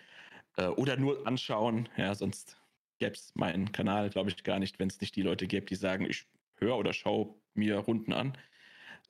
[0.57, 1.89] Äh, oder nur anschauen.
[1.97, 2.57] Ja, sonst
[2.99, 5.75] gäbe es meinen Kanal, glaube ich, gar nicht, wenn es nicht die Leute gäbe, die
[5.75, 8.37] sagen, ich höre oder schaue mir Runden an.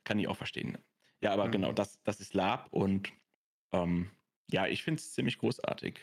[0.04, 0.78] Kann ich auch verstehen.
[1.20, 1.52] Ja, aber mhm.
[1.52, 3.12] genau, das, das ist Lab und
[3.72, 4.10] ähm,
[4.50, 6.00] ja, ich finde es ziemlich großartig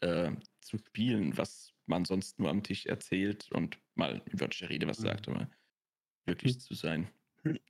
[0.00, 4.88] äh, zu spielen, was man sonst nur am Tisch erzählt und mal in wörtlicher Rede
[4.88, 5.04] was mhm.
[5.04, 5.28] sagt.
[5.28, 5.48] Aber
[6.26, 6.60] wirklich hm.
[6.60, 7.08] zu sein.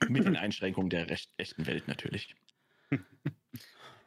[0.09, 2.35] Mit den Einschränkungen der recht, echten Welt natürlich.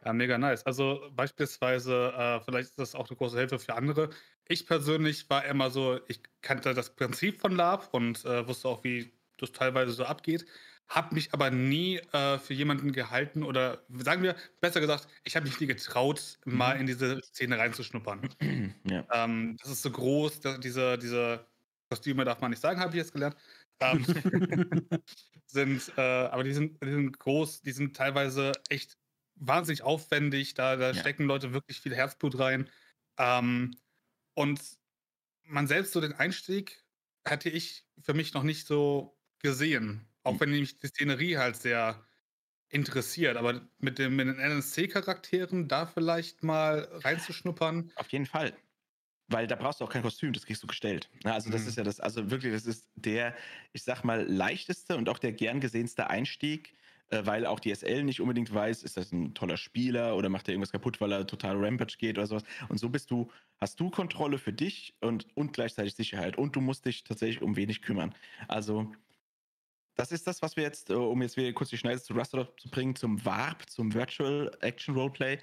[0.06, 0.66] Ja, mega nice.
[0.66, 4.10] Also beispielsweise, äh, vielleicht ist das auch eine große Hilfe für andere.
[4.48, 8.84] Ich persönlich war immer so, ich kannte das Prinzip von Lab und äh, wusste auch,
[8.84, 10.46] wie das teilweise so abgeht,
[10.88, 15.46] habe mich aber nie äh, für jemanden gehalten oder sagen wir, besser gesagt, ich habe
[15.46, 16.82] mich nie getraut, mal mhm.
[16.82, 18.30] in diese Szene reinzuschnuppern.
[18.90, 19.06] Ja.
[19.12, 21.46] Ähm, das ist so groß, diese, diese
[21.90, 23.36] Kostüme darf man nicht sagen, habe ich jetzt gelernt.
[23.80, 24.06] Ähm,
[25.46, 28.98] sind, äh, aber die sind, die sind groß, die sind teilweise echt
[29.36, 30.54] wahnsinnig aufwendig.
[30.54, 30.94] Da, da ja.
[30.94, 32.70] stecken Leute wirklich viel Herzblut rein.
[33.18, 33.76] Ähm,
[34.34, 34.62] und
[35.44, 36.84] man selbst so den Einstieg
[37.28, 40.08] hatte ich für mich noch nicht so gesehen.
[40.24, 40.40] Auch hm.
[40.42, 42.06] wenn mich die Szenerie halt sehr
[42.70, 43.38] interessiert.
[43.38, 47.92] Aber mit, dem, mit den NSC-Charakteren da vielleicht mal reinzuschnuppern.
[47.96, 48.54] Auf jeden Fall
[49.30, 51.10] weil da brauchst du auch kein Kostüm, das kriegst du gestellt.
[51.24, 51.68] Also das mhm.
[51.70, 53.36] ist ja das, also wirklich, das ist der,
[53.74, 56.74] ich sag mal, leichteste und auch der gern gesehenste Einstieg,
[57.10, 60.48] äh, weil auch die SL nicht unbedingt weiß, ist das ein toller Spieler oder macht
[60.48, 62.44] er irgendwas kaputt, weil er total Rampage geht oder sowas.
[62.70, 66.62] Und so bist du, hast du Kontrolle für dich und, und gleichzeitig Sicherheit und du
[66.62, 68.14] musst dich tatsächlich um wenig kümmern.
[68.48, 68.92] Also
[69.96, 72.32] das ist das, was wir jetzt, äh, um jetzt wieder kurz die Schneide zu Rust
[72.32, 75.40] zu bringen, zum Warp, zum Virtual Action Roleplay.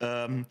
[0.00, 0.46] Ähm,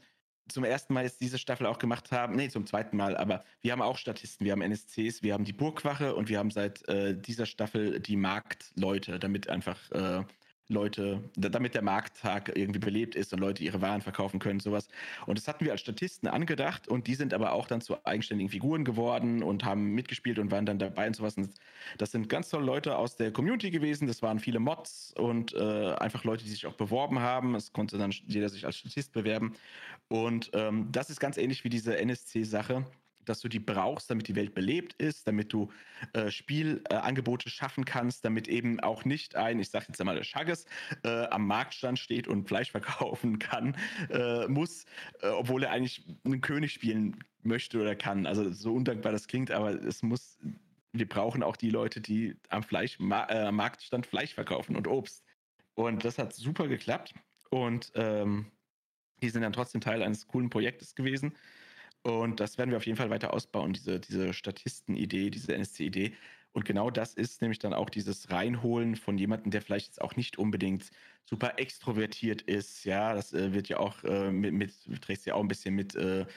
[0.47, 2.35] zum ersten Mal jetzt diese Staffel auch gemacht haben.
[2.35, 5.53] Nee, zum zweiten Mal, aber wir haben auch Statisten, wir haben NSCs, wir haben die
[5.53, 10.23] Burgwache und wir haben seit äh, dieser Staffel die Marktleute, damit einfach äh,
[10.67, 14.87] Leute, damit der Markttag irgendwie belebt ist und Leute ihre Waren verkaufen können, sowas.
[15.27, 18.49] Und das hatten wir als Statisten angedacht und die sind aber auch dann zu eigenständigen
[18.49, 21.37] Figuren geworden und haben mitgespielt und waren dann dabei und sowas.
[21.37, 21.49] Und
[21.97, 24.07] das sind ganz tolle Leute aus der Community gewesen.
[24.07, 27.55] Das waren viele Mods und äh, einfach Leute, die sich auch beworben haben.
[27.55, 29.53] Es konnte dann jeder sich als Statist bewerben.
[30.07, 32.85] Und ähm, das ist ganz ähnlich wie diese NSC-Sache
[33.25, 35.71] dass du die brauchst, damit die Welt belebt ist, damit du
[36.13, 40.23] äh, Spielangebote äh, schaffen kannst, damit eben auch nicht ein, ich sage jetzt einmal, der
[40.23, 40.65] Schagges
[41.03, 43.75] äh, am Marktstand steht und Fleisch verkaufen kann,
[44.09, 44.85] äh, muss,
[45.21, 48.25] äh, obwohl er eigentlich einen König spielen möchte oder kann.
[48.25, 50.37] Also so undankbar das klingt, aber es muss,
[50.93, 55.23] wir brauchen auch die Leute, die am Fleisch, Ma äh, Marktstand Fleisch verkaufen und Obst.
[55.75, 57.13] Und das hat super geklappt.
[57.49, 58.51] und ähm,
[59.21, 61.33] die sind dann trotzdem Teil eines coolen Projektes gewesen.
[62.05, 66.13] Und das werden wir auf jeden Fall weiter ausbauen, diese, diese Statisten-Idee, diese NSC-Idee.
[66.53, 70.15] Und genau das ist nämlich dann auch dieses Reinholen von jemandem, der vielleicht jetzt auch
[70.15, 70.91] nicht unbedingt
[71.23, 72.85] super extrovertiert ist.
[72.85, 75.95] Ja, das äh, wird ja auch äh, mit, mit, trägst ja auch ein bisschen mit.
[75.95, 76.27] Äh,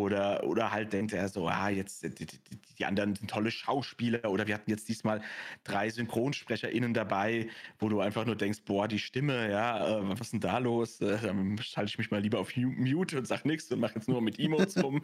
[0.00, 2.38] oder, oder halt denkt er so, ah, jetzt die, die,
[2.78, 5.22] die, anderen sind tolle Schauspieler oder wir hatten jetzt diesmal
[5.64, 10.32] drei SynchronsprecherInnen dabei, wo du einfach nur denkst, boah, die Stimme, ja, äh, was ist
[10.32, 11.00] denn da los?
[11.00, 14.08] Äh, dann schalte ich mich mal lieber auf Mute und sag nichts und mache jetzt
[14.08, 15.02] nur mit Emotes rum.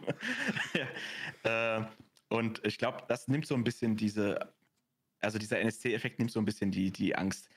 [1.43, 1.79] ja.
[1.79, 1.85] äh,
[2.29, 4.53] und ich glaube, das nimmt so ein bisschen diese,
[5.19, 7.49] also dieser NSC-Effekt nimmt so ein bisschen die, die Angst.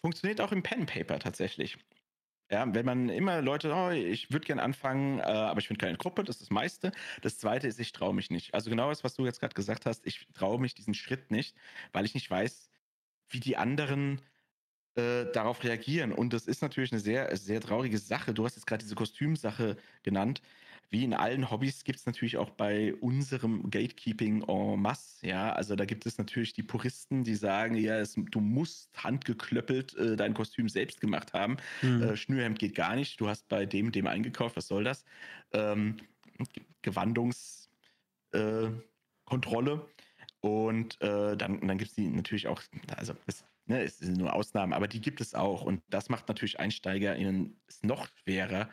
[0.00, 1.76] Funktioniert auch im Pen Paper tatsächlich.
[2.50, 5.98] Ja, wenn man immer Leute, oh, ich würde gerne anfangen, äh, aber ich finde keine
[5.98, 6.92] Gruppe, das ist das meiste.
[7.22, 8.54] Das zweite ist, ich traue mich nicht.
[8.54, 11.56] Also genau das, was du jetzt gerade gesagt hast, ich traue mich diesen Schritt nicht,
[11.92, 12.70] weil ich nicht weiß,
[13.30, 14.22] wie die anderen
[14.94, 16.12] äh, darauf reagieren.
[16.12, 18.32] Und das ist natürlich eine sehr, sehr traurige Sache.
[18.32, 20.40] Du hast jetzt gerade diese Kostümsache genannt
[20.90, 25.26] wie in allen Hobbys gibt es natürlich auch bei unserem Gatekeeping en masse.
[25.26, 29.96] Ja, also da gibt es natürlich die Puristen, die sagen, ja, es, du musst handgeklöppelt
[29.96, 31.56] äh, dein Kostüm selbst gemacht haben.
[31.82, 32.02] Mhm.
[32.02, 33.20] Äh, Schnürhemd geht gar nicht.
[33.20, 34.56] Du hast bei dem, dem eingekauft.
[34.56, 35.04] Was soll das?
[35.52, 35.96] Ähm,
[36.82, 38.02] Gewandungskontrolle.
[38.32, 39.96] Äh,
[40.40, 42.62] und äh, dann, dann gibt es die natürlich auch,
[42.96, 45.62] also es, ne, es sind nur Ausnahmen, aber die gibt es auch.
[45.62, 48.68] Und das macht natürlich EinsteigerInnen es noch schwerer,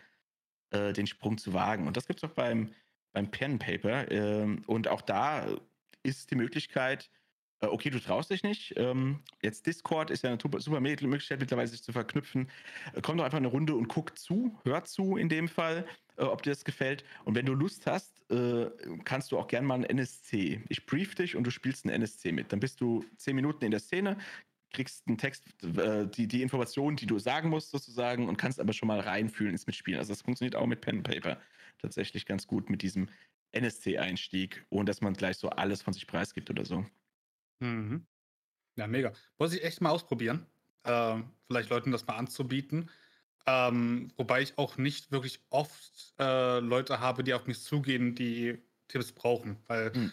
[0.73, 1.88] äh, den Sprung zu wagen.
[1.88, 2.73] Und das gibt es auch beim,
[3.13, 4.12] beim Pen Paper.
[4.12, 5.47] Ähm, und auch da
[6.03, 7.09] ist die Möglichkeit,
[7.63, 8.73] äh, okay, du traust dich nicht.
[8.75, 12.49] Ähm, jetzt Discord ist ja eine super, super Möglichkeit mittlerweile, sich zu verknüpfen.
[12.93, 15.86] Äh, komm doch einfach eine Runde und guck zu, hör zu in dem Fall,
[16.17, 17.03] äh, ob dir das gefällt.
[17.23, 18.69] Und wenn du Lust hast, äh,
[19.05, 20.62] kannst du auch gerne mal ein NSC.
[20.69, 22.51] Ich brief dich und du spielst ein NSC mit.
[22.51, 24.17] Dann bist du zehn Minuten in der Szene,
[24.73, 28.73] kriegst einen Text, äh, die, die Informationen, die du sagen musst, sozusagen, und kannst aber
[28.73, 29.99] schon mal reinfühlen ins Mitspielen.
[29.99, 31.39] Also das funktioniert auch mit Pen and Paper
[31.79, 33.09] tatsächlich ganz gut mit diesem
[33.51, 36.86] NSC-Einstieg, ohne dass man gleich so alles von sich preisgibt oder so.
[37.59, 38.05] Mhm.
[38.75, 39.13] Ja, mega.
[39.38, 40.47] Muss ich echt mal ausprobieren.
[40.83, 42.89] Äh, vielleicht Leuten das mal anzubieten.
[43.45, 48.57] Ähm, wobei ich auch nicht wirklich oft äh, Leute habe, die auf mich zugehen, die
[48.88, 49.57] Tipps brauchen.
[49.67, 50.12] Weil mhm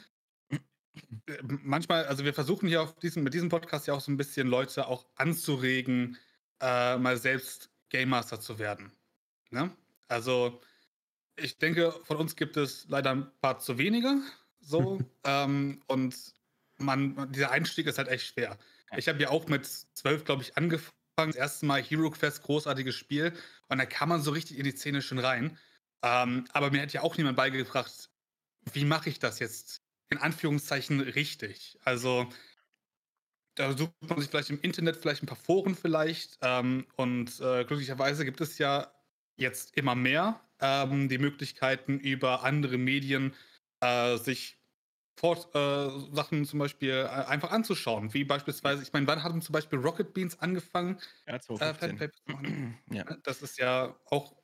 [1.42, 4.48] manchmal, also wir versuchen hier auf diesem, mit diesem Podcast ja auch so ein bisschen
[4.48, 6.18] Leute auch anzuregen,
[6.60, 8.92] äh, mal selbst Game Master zu werden.
[9.50, 9.70] Ne?
[10.08, 10.60] Also
[11.36, 14.20] ich denke, von uns gibt es leider ein paar zu wenige.
[14.60, 15.00] So.
[15.24, 16.16] ähm, und
[16.78, 18.58] man, dieser Einstieg ist halt echt schwer.
[18.96, 20.92] Ich habe ja auch mit zwölf, glaube ich, angefangen.
[21.16, 23.32] Das erste Mal Hero Quest, großartiges Spiel.
[23.68, 25.58] Und da kann man so richtig in die Szene schon rein.
[26.02, 28.08] Ähm, aber mir hat ja auch niemand beigebracht,
[28.72, 31.78] wie mache ich das jetzt in Anführungszeichen richtig.
[31.84, 32.28] Also
[33.54, 36.38] da sucht man sich vielleicht im Internet, vielleicht ein paar Foren vielleicht.
[36.42, 38.92] Ähm, und äh, glücklicherweise gibt es ja
[39.36, 43.34] jetzt immer mehr ähm, die Möglichkeiten über andere Medien
[43.80, 44.58] äh, sich
[45.18, 48.14] Fort, äh, Sachen zum Beispiel äh, einfach anzuschauen.
[48.14, 51.00] Wie beispielsweise, ich meine, wann haben zum Beispiel Rocket Beans angefangen?
[51.26, 51.98] Ja, 2015.
[52.44, 53.04] Äh, ja.
[53.24, 54.36] Das ist ja auch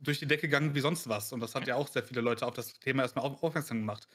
[0.00, 1.32] durch die Decke gegangen wie sonst was.
[1.32, 4.08] Und das hat ja auch sehr viele Leute auf das Thema erstmal aufmerksam gemacht.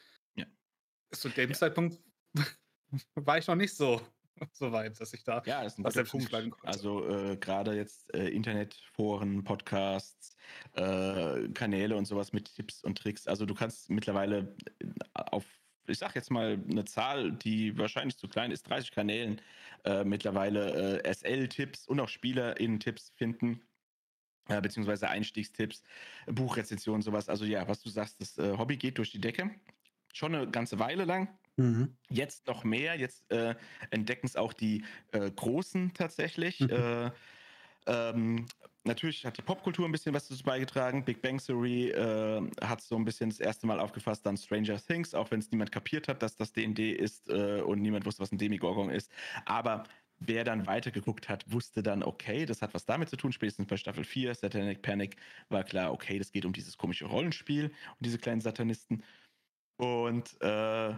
[1.12, 1.56] Zu dem ja.
[1.56, 2.00] Zeitpunkt
[3.16, 4.02] war ich noch nicht so,
[4.54, 6.32] so weit, dass ich da ja, das ist ein was selbst Punkt.
[6.32, 6.56] konnte.
[6.64, 10.36] Also äh, gerade jetzt äh, Internetforen, Podcasts,
[10.74, 13.28] äh, Kanäle und sowas mit Tipps und Tricks.
[13.28, 15.46] Also du kannst mittlerweile äh, auf
[15.90, 19.42] ich sag jetzt mal eine Zahl, die wahrscheinlich zu klein ist, 30 Kanälen
[19.86, 23.62] äh, mittlerweile äh, SL-Tipps und auch SpielerInnen-Tipps finden,
[24.50, 25.84] äh, beziehungsweise Einstiegstipps,
[26.26, 27.30] Buchrezensionen, sowas.
[27.30, 29.50] Also ja, was du sagst, das äh, Hobby geht durch die Decke
[30.14, 31.30] schon eine ganze Weile lang.
[31.58, 31.96] Mhm.
[32.10, 32.96] Jetzt noch mehr.
[32.96, 33.56] Jetzt äh,
[33.90, 36.60] entdecken es auch die äh, Großen tatsächlich.
[36.60, 36.70] Mhm.
[36.70, 37.12] Äh,
[37.88, 38.46] ähm,
[38.84, 41.04] natürlich hat die Popkultur ein bisschen was dazu beigetragen.
[41.04, 45.14] Big Bang Theory äh, hat so ein bisschen das erste Mal aufgefasst, dann Stranger Things,
[45.14, 48.32] auch wenn es niemand kapiert hat, dass das D&D ist äh, und niemand wusste, was
[48.32, 49.12] ein Demigorgon ist.
[49.46, 49.84] Aber
[50.20, 53.32] wer dann weitergeguckt hat, wusste dann, okay, das hat was damit zu tun.
[53.32, 55.16] Spätestens bei Staffel 4, Satanic Panic,
[55.50, 59.04] war klar, okay, das geht um dieses komische Rollenspiel und diese kleinen Satanisten.
[59.78, 60.94] Und äh,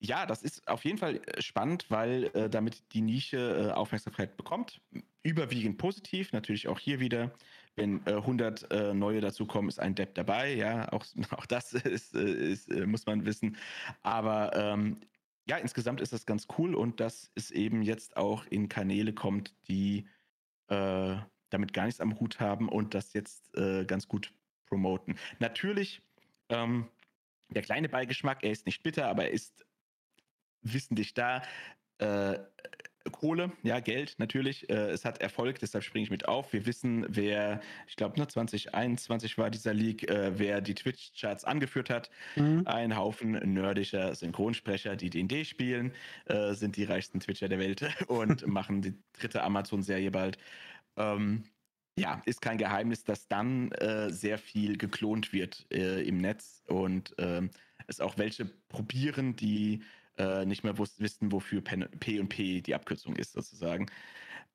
[0.00, 4.36] ja, das ist auf jeden Fall äh, spannend, weil äh, damit die Nische äh, Aufmerksamkeit
[4.36, 4.80] bekommt.
[5.22, 7.32] Überwiegend positiv, natürlich auch hier wieder.
[7.74, 10.54] Wenn 100 äh, neue dazukommen, ist ein Depp dabei.
[10.54, 13.56] Ja, auch, auch das ist, äh, ist muss man wissen.
[14.02, 15.00] Aber ähm,
[15.46, 19.54] ja, insgesamt ist das ganz cool und dass es eben jetzt auch in Kanäle kommt,
[19.68, 20.06] die
[20.68, 23.50] damit gar nichts am Hut haben und das jetzt
[23.86, 24.34] ganz gut
[24.66, 25.16] promoten.
[25.38, 26.02] Natürlich
[26.50, 26.88] ähm,
[27.48, 29.64] der kleine Beigeschmack, er ist nicht bitter, aber er ist
[30.62, 31.42] wissentlich da.
[31.98, 32.38] Äh,
[33.10, 34.68] Kohle, ja, Geld natürlich.
[34.68, 36.52] Äh, es hat Erfolg, deshalb springe ich mit auf.
[36.52, 41.90] Wir wissen, wer, ich glaube, ne, 2021 war dieser League, äh, wer die Twitch-Charts angeführt
[41.90, 42.10] hat.
[42.36, 42.62] Mhm.
[42.66, 45.92] Ein Haufen nerdischer Synchronsprecher, die D&D spielen,
[46.26, 50.38] äh, sind die reichsten Twitcher der Welt und machen die dritte Amazon-Serie bald.
[50.96, 51.44] Ähm,
[51.98, 57.14] ja, ist kein Geheimnis, dass dann äh, sehr viel geklont wird äh, im Netz und
[57.18, 57.50] ähm,
[57.86, 59.82] es auch welche probieren, die
[60.18, 63.86] äh, nicht mehr wissen, wofür P und P die Abkürzung ist, sozusagen.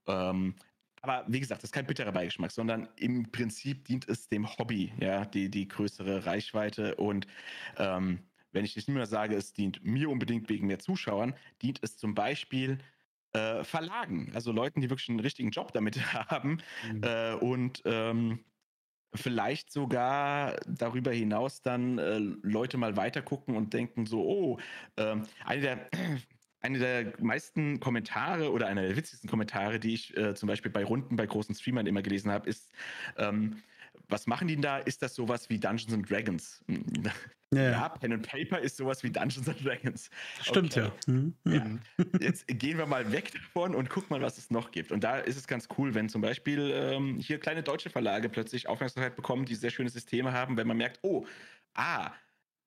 [0.08, 0.56] Ähm,
[1.01, 4.93] aber wie gesagt, das ist kein bitterer Beigeschmack, sondern im Prinzip dient es dem Hobby,
[4.99, 6.95] ja, die, die größere Reichweite.
[6.95, 7.27] Und
[7.77, 8.19] ähm,
[8.53, 12.15] wenn ich nicht mehr sage, es dient mir unbedingt wegen mehr Zuschauern, dient es zum
[12.15, 12.77] Beispiel
[13.34, 16.60] äh, Verlagen, also Leuten, die wirklich einen richtigen Job damit haben
[16.91, 17.04] mhm.
[17.04, 18.39] äh, und ähm,
[19.15, 24.60] vielleicht sogar darüber hinaus dann äh, Leute mal weitergucken und denken so, oh,
[24.98, 25.89] ähm, eine der
[26.62, 30.86] eine der meisten Kommentare oder einer der witzigsten Kommentare, die ich äh, zum Beispiel bei
[30.86, 32.72] Runden bei großen Streamern immer gelesen habe, ist,
[33.17, 33.62] ähm,
[34.13, 34.78] was machen die denn da?
[34.78, 36.63] Ist das sowas wie Dungeons and Dragons?
[37.54, 40.10] Ja, ja, Pen and Paper ist sowas wie Dungeons and Dragons.
[40.41, 40.91] Stimmt, okay.
[41.08, 41.13] ja.
[41.13, 41.34] Mhm.
[41.45, 41.65] ja.
[42.19, 44.91] Jetzt gehen wir mal weg davon und gucken mal, was es noch gibt.
[44.91, 48.67] Und da ist es ganz cool, wenn zum Beispiel ähm, hier kleine deutsche Verlage plötzlich
[48.67, 51.26] Aufmerksamkeit bekommen, die sehr schöne Systeme haben, wenn man merkt, oh,
[51.73, 52.12] ah,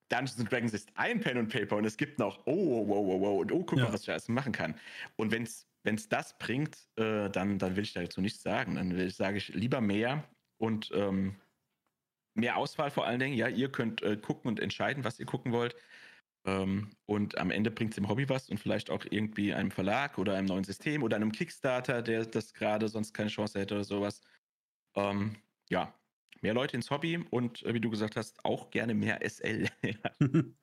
[0.09, 3.21] Dungeons and Dragons ist ein Pen and Paper und es gibt noch, oh, wow, wow,
[3.21, 4.75] wow, und oh, guck mal, was ich alles machen kann.
[5.17, 8.77] Und wenn es das bringt, äh, dann, dann will ich dazu nichts sagen.
[8.77, 10.25] Dann sage ich lieber mehr
[10.59, 11.37] und ähm,
[12.35, 13.37] mehr Auswahl vor allen Dingen.
[13.37, 15.75] Ja, ihr könnt äh, gucken und entscheiden, was ihr gucken wollt.
[16.45, 20.17] Ähm, und am Ende bringt es dem Hobby was und vielleicht auch irgendwie einem Verlag
[20.19, 23.85] oder einem neuen System oder einem Kickstarter, der das gerade sonst keine Chance hätte oder
[23.85, 24.21] sowas.
[24.95, 25.37] Ähm,
[25.69, 25.93] ja,
[26.43, 29.69] mehr Leute ins Hobby und äh, wie du gesagt hast, auch gerne mehr SL.
[29.83, 30.11] ja,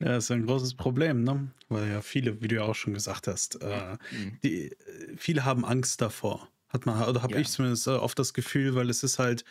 [0.00, 1.50] das ist ein großes Problem, ne?
[1.68, 4.38] Weil ja viele, wie du ja auch schon gesagt hast, äh, mhm.
[4.42, 6.48] die, äh, viele haben Angst davor.
[6.74, 7.40] Hat man, oder habe ja.
[7.40, 9.44] ich zumindest äh, oft das Gefühl, weil es ist halt,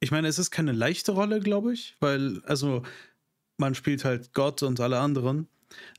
[0.00, 2.82] ich meine, es ist keine leichte Rolle, glaube ich, weil, also,
[3.56, 5.48] man spielt halt Gott und alle anderen.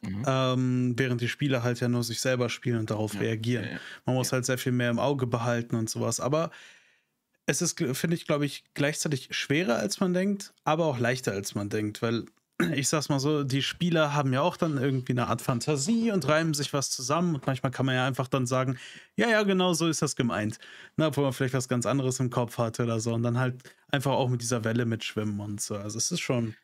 [0.01, 0.23] Mhm.
[0.27, 3.65] Ähm, während die Spieler halt ja nur sich selber spielen und darauf ja, reagieren.
[3.65, 3.79] Ja, ja.
[4.05, 6.19] Man muss halt sehr viel mehr im Auge behalten und sowas.
[6.19, 6.51] Aber
[7.45, 11.55] es ist, finde ich, glaube ich, gleichzeitig schwerer als man denkt, aber auch leichter als
[11.55, 12.25] man denkt, weil
[12.73, 16.27] ich sag's mal so, die Spieler haben ja auch dann irgendwie eine Art Fantasie und
[16.27, 17.35] reimen sich was zusammen.
[17.35, 18.79] Und manchmal kann man ja einfach dann sagen,
[19.15, 20.57] ja, ja, genau so ist das gemeint.
[20.95, 23.13] Na, obwohl man vielleicht was ganz anderes im Kopf hatte oder so.
[23.13, 25.75] Und dann halt einfach auch mit dieser Welle mitschwimmen und so.
[25.75, 26.55] Also es ist schon.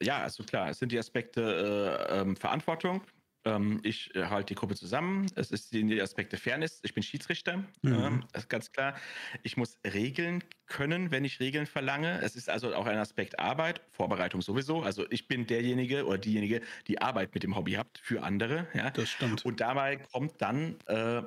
[0.00, 3.02] Ja, also klar, es sind die Aspekte äh, ähm, Verantwortung,
[3.44, 5.26] ähm, ich äh, halte die Gruppe zusammen.
[5.34, 6.80] Es ist die Aspekte Fairness.
[6.82, 7.92] Ich bin Schiedsrichter, mhm.
[7.92, 8.94] ähm, das ist ganz klar.
[9.42, 12.20] Ich muss Regeln können, wenn ich Regeln verlange.
[12.22, 14.82] Es ist also auch ein Aspekt Arbeit, Vorbereitung sowieso.
[14.82, 18.66] Also ich bin derjenige oder diejenige, die Arbeit mit dem Hobby habt für andere.
[18.74, 18.90] Ja?
[18.90, 19.44] Das stimmt.
[19.44, 21.22] Und dabei kommt dann äh,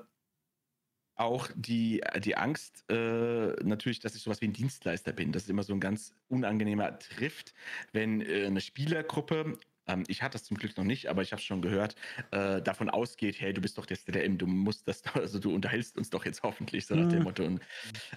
[1.16, 5.32] auch die, die Angst äh, natürlich, dass ich sowas wie ein Dienstleister bin.
[5.32, 7.54] Das ist immer so ein ganz unangenehmer Trift,
[7.94, 11.42] wenn äh, eine Spielergruppe ähm, ich hatte das zum Glück noch nicht, aber ich habe
[11.42, 11.96] schon gehört,
[12.32, 15.98] äh, davon ausgeht, hey, du bist doch der SDM, du musst das, also du unterhältst
[15.98, 17.26] uns doch jetzt hoffentlich, so nach dem mhm.
[17.26, 17.44] Motto.
[17.44, 17.62] Und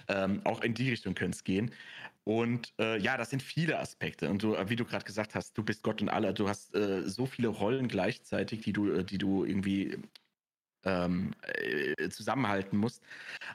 [0.07, 1.71] ähm, auch in die Richtung könnte es gehen.
[2.23, 4.29] Und äh, ja, das sind viele Aspekte.
[4.29, 7.07] Und du, wie du gerade gesagt hast, du bist Gott und aller, du hast äh,
[7.07, 9.97] so viele Rollen gleichzeitig, die du, äh, die du irgendwie
[10.85, 13.03] ähm, äh, zusammenhalten musst.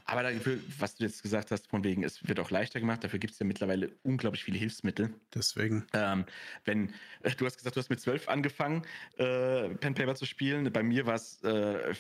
[0.04, 3.18] Aber dafür, was du jetzt gesagt hast, von wegen, es wird auch leichter gemacht, dafür
[3.18, 5.14] gibt es ja mittlerweile unglaublich viele Hilfsmittel.
[5.34, 5.87] Deswegen.
[5.92, 6.24] Ähm,
[6.64, 6.90] wenn,
[7.22, 8.82] äh, du hast gesagt, du hast mit zwölf angefangen,
[9.16, 10.72] äh, Pen Paper zu spielen.
[10.72, 11.94] Bei mir war es äh,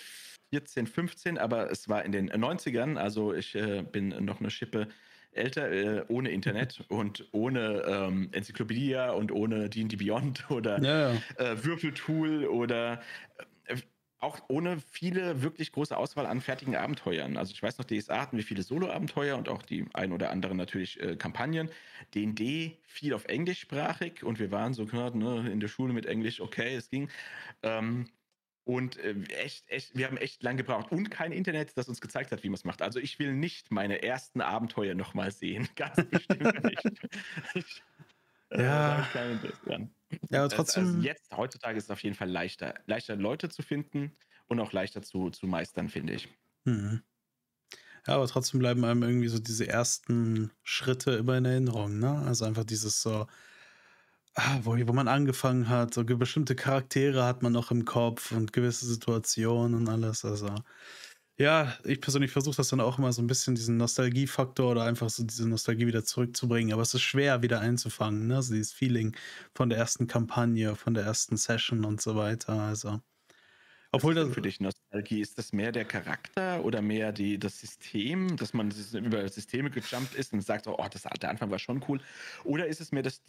[0.50, 4.88] 14, 15, aber es war in den 90ern, also ich äh, bin noch eine Schippe
[5.32, 11.20] älter, äh, ohne Internet und ohne ähm, Enzyklopädie und ohne D&D Beyond oder ja, ja.
[11.38, 13.02] Äh, Würfeltool oder
[14.24, 17.36] auch ohne viele wirklich große Auswahl an fertigen Abenteuern.
[17.36, 20.56] Also ich weiß noch, DSA hatten wir viele Solo-Abenteuer und auch die ein oder anderen
[20.56, 21.70] natürlich äh, Kampagnen.
[22.14, 26.40] D&D viel auf englischsprachig und wir waren so gehört, ne, in der Schule mit Englisch,
[26.40, 27.10] okay, es ging.
[27.62, 28.08] Ähm,
[28.64, 32.32] und äh, echt, echt, wir haben echt lang gebraucht und kein Internet, das uns gezeigt
[32.32, 32.80] hat, wie man es macht.
[32.80, 35.68] Also ich will nicht meine ersten Abenteuer nochmal sehen.
[35.76, 36.82] Ganz bestimmt nicht.
[38.50, 39.08] Äh, ja.
[40.30, 40.86] Ja, aber trotzdem.
[40.86, 44.16] Also jetzt, heutzutage ist es auf jeden Fall leichter, leichter Leute zu finden
[44.48, 46.28] und auch leichter zu, zu meistern, finde ich.
[46.66, 47.02] Mhm.
[48.06, 52.18] Ja, aber trotzdem bleiben einem irgendwie so diese ersten Schritte immer in Erinnerung, ne?
[52.26, 53.26] Also einfach dieses so,
[54.34, 58.52] ah, wo, wo man angefangen hat, so bestimmte Charaktere hat man noch im Kopf und
[58.52, 60.24] gewisse Situationen und alles.
[60.24, 60.54] Also
[61.38, 65.10] ja, ich persönlich versuche das dann auch immer so ein bisschen, diesen Nostalgiefaktor oder einfach
[65.10, 66.72] so diese Nostalgie wieder zurückzubringen.
[66.72, 68.36] Aber es ist schwer wieder einzufangen, ne?
[68.36, 69.16] Also dieses Feeling
[69.54, 72.52] von der ersten Kampagne, von der ersten Session und so weiter.
[72.52, 73.00] Also.
[73.90, 78.36] Obwohl das für dich Nostalgie ist das mehr der Charakter oder mehr die, das System,
[78.36, 82.00] dass man über Systeme gejumpt ist und sagt, oh, das, der Anfang war schon cool,
[82.42, 83.24] oder ist es mehr das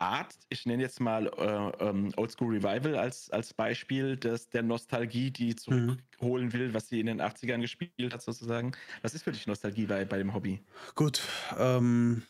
[0.00, 0.34] Stilart?
[0.48, 5.50] Ich nenne jetzt mal äh, ähm, Oldschool Revival als, als Beispiel des, der Nostalgie, die
[5.50, 5.58] mhm.
[5.58, 6.52] zurückholen mhm.
[6.52, 8.72] will, was sie in den 80ern gespielt hat, sozusagen.
[9.02, 10.60] Was ist für dich Nostalgie bei, bei dem Hobby?
[10.94, 11.22] Gut,
[11.58, 12.22] ähm,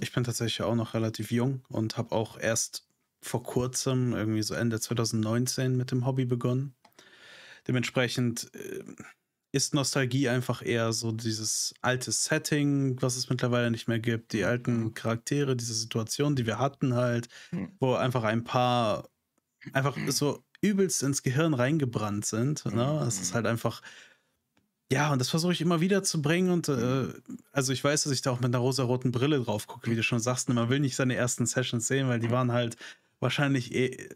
[0.00, 2.86] ich bin tatsächlich auch noch relativ jung und habe auch erst
[3.20, 6.74] vor kurzem, irgendwie so Ende 2019, mit dem Hobby begonnen.
[7.66, 8.82] Dementsprechend äh,
[9.52, 14.44] ist Nostalgie einfach eher so dieses alte Setting, was es mittlerweile nicht mehr gibt, die
[14.44, 14.94] alten mhm.
[14.94, 17.72] Charaktere, diese Situation, die wir hatten halt, mhm.
[17.80, 19.08] wo einfach ein paar
[19.72, 22.64] einfach so übelst ins Gehirn reingebrannt sind.
[22.66, 23.04] Ne?
[23.06, 23.34] Es ist mhm.
[23.36, 23.82] halt einfach
[24.90, 26.50] ja, und das versuche ich immer wieder zu bringen.
[26.50, 27.08] Und äh,
[27.52, 30.02] also ich weiß, dass ich da auch mit einer rosa-roten Brille drauf gucke, wie du
[30.02, 30.48] schon sagst.
[30.48, 32.76] Und man will nicht seine ersten Sessions sehen, weil die waren halt
[33.20, 34.08] wahrscheinlich eh,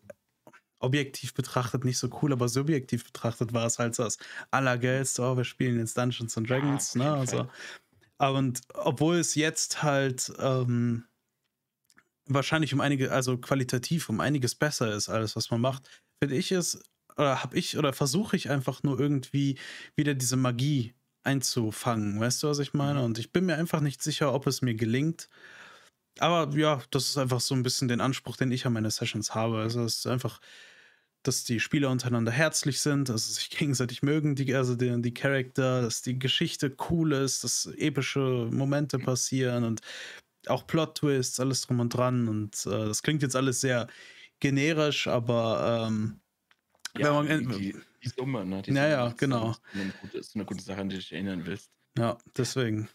[0.83, 4.19] objektiv betrachtet nicht so cool, aber subjektiv betrachtet war es halt so das
[4.51, 5.23] Allergeilste.
[5.23, 6.95] Oh, wir spielen jetzt Dungeons and Dragons.
[6.95, 7.19] Ja, ne?
[7.19, 7.49] also,
[8.19, 11.05] und obwohl es jetzt halt ähm,
[12.27, 15.89] wahrscheinlich um einige, also qualitativ um einiges besser ist, alles, was man macht,
[16.23, 16.83] finde ich es
[17.17, 19.59] oder habe ich oder versuche ich einfach nur irgendwie
[19.97, 22.19] wieder diese Magie einzufangen.
[22.21, 23.01] Weißt du, was ich meine?
[23.01, 23.05] Mhm.
[23.07, 25.29] Und ich bin mir einfach nicht sicher, ob es mir gelingt.
[26.19, 29.35] Aber ja, das ist einfach so ein bisschen den Anspruch, den ich an meine Sessions
[29.35, 29.59] habe.
[29.59, 30.41] Also es ist einfach,
[31.23, 35.15] dass die Spieler untereinander herzlich sind, dass sie sich gegenseitig mögen, die, also die, die
[35.15, 39.81] Charakter, dass die Geschichte cool ist, dass epische Momente passieren und
[40.47, 42.29] auch Plot-Twists, alles drum und dran.
[42.29, 43.87] Und äh, das klingt jetzt alles sehr
[44.41, 46.21] generisch, aber ähm,
[46.99, 48.63] ja, man, die, die, Summe, ne?
[48.63, 49.51] Die ja, Summe, genau.
[49.51, 51.71] Ist eine, gute, ist eine gute Sache, an die du dich erinnern willst.
[51.97, 52.89] Ja, deswegen.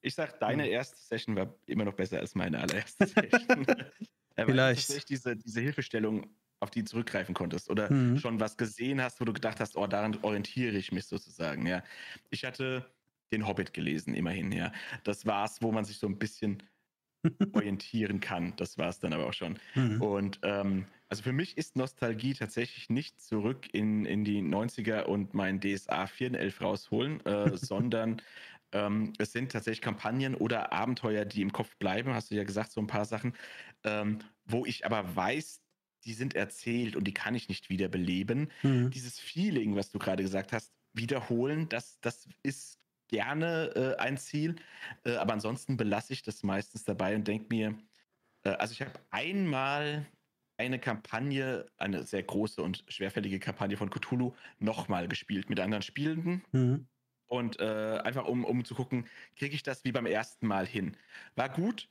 [0.00, 3.66] Ich sag, deine erste Session war immer noch besser als meine allererste Session.
[4.36, 5.08] Vielleicht.
[5.08, 8.18] Diese, diese Hilfestellung, auf die zurückgreifen konntest oder mhm.
[8.18, 11.82] schon was gesehen hast, wo du gedacht hast, oh, daran orientiere ich mich sozusagen, ja.
[12.30, 12.86] Ich hatte
[13.32, 14.72] den Hobbit gelesen, immerhin, ja.
[15.02, 16.62] Das war's, wo man sich so ein bisschen
[17.52, 18.54] orientieren kann.
[18.56, 19.58] Das war es dann aber auch schon.
[19.74, 20.00] Mhm.
[20.00, 25.34] Und ähm, also für mich ist Nostalgie tatsächlich nicht zurück in, in die 90er und
[25.34, 28.22] mein DSA 411 rausholen, äh, sondern
[28.72, 32.70] ähm, es sind tatsächlich Kampagnen oder Abenteuer, die im Kopf bleiben, hast du ja gesagt,
[32.72, 33.34] so ein paar Sachen,
[33.84, 35.61] ähm, wo ich aber weiß,
[36.04, 38.50] die sind erzählt und die kann ich nicht wiederbeleben.
[38.62, 38.90] Mhm.
[38.90, 44.56] Dieses Feeling, was du gerade gesagt hast, wiederholen, das, das ist gerne äh, ein Ziel,
[45.04, 47.78] äh, aber ansonsten belasse ich das meistens dabei und denke mir,
[48.44, 50.06] äh, also ich habe einmal
[50.56, 56.44] eine Kampagne, eine sehr große und schwerfällige Kampagne von Cthulhu nochmal gespielt mit anderen Spielenden.
[56.52, 56.86] Mhm.
[57.26, 60.96] Und äh, einfach um, um zu gucken, kriege ich das wie beim ersten Mal hin.
[61.34, 61.88] War gut,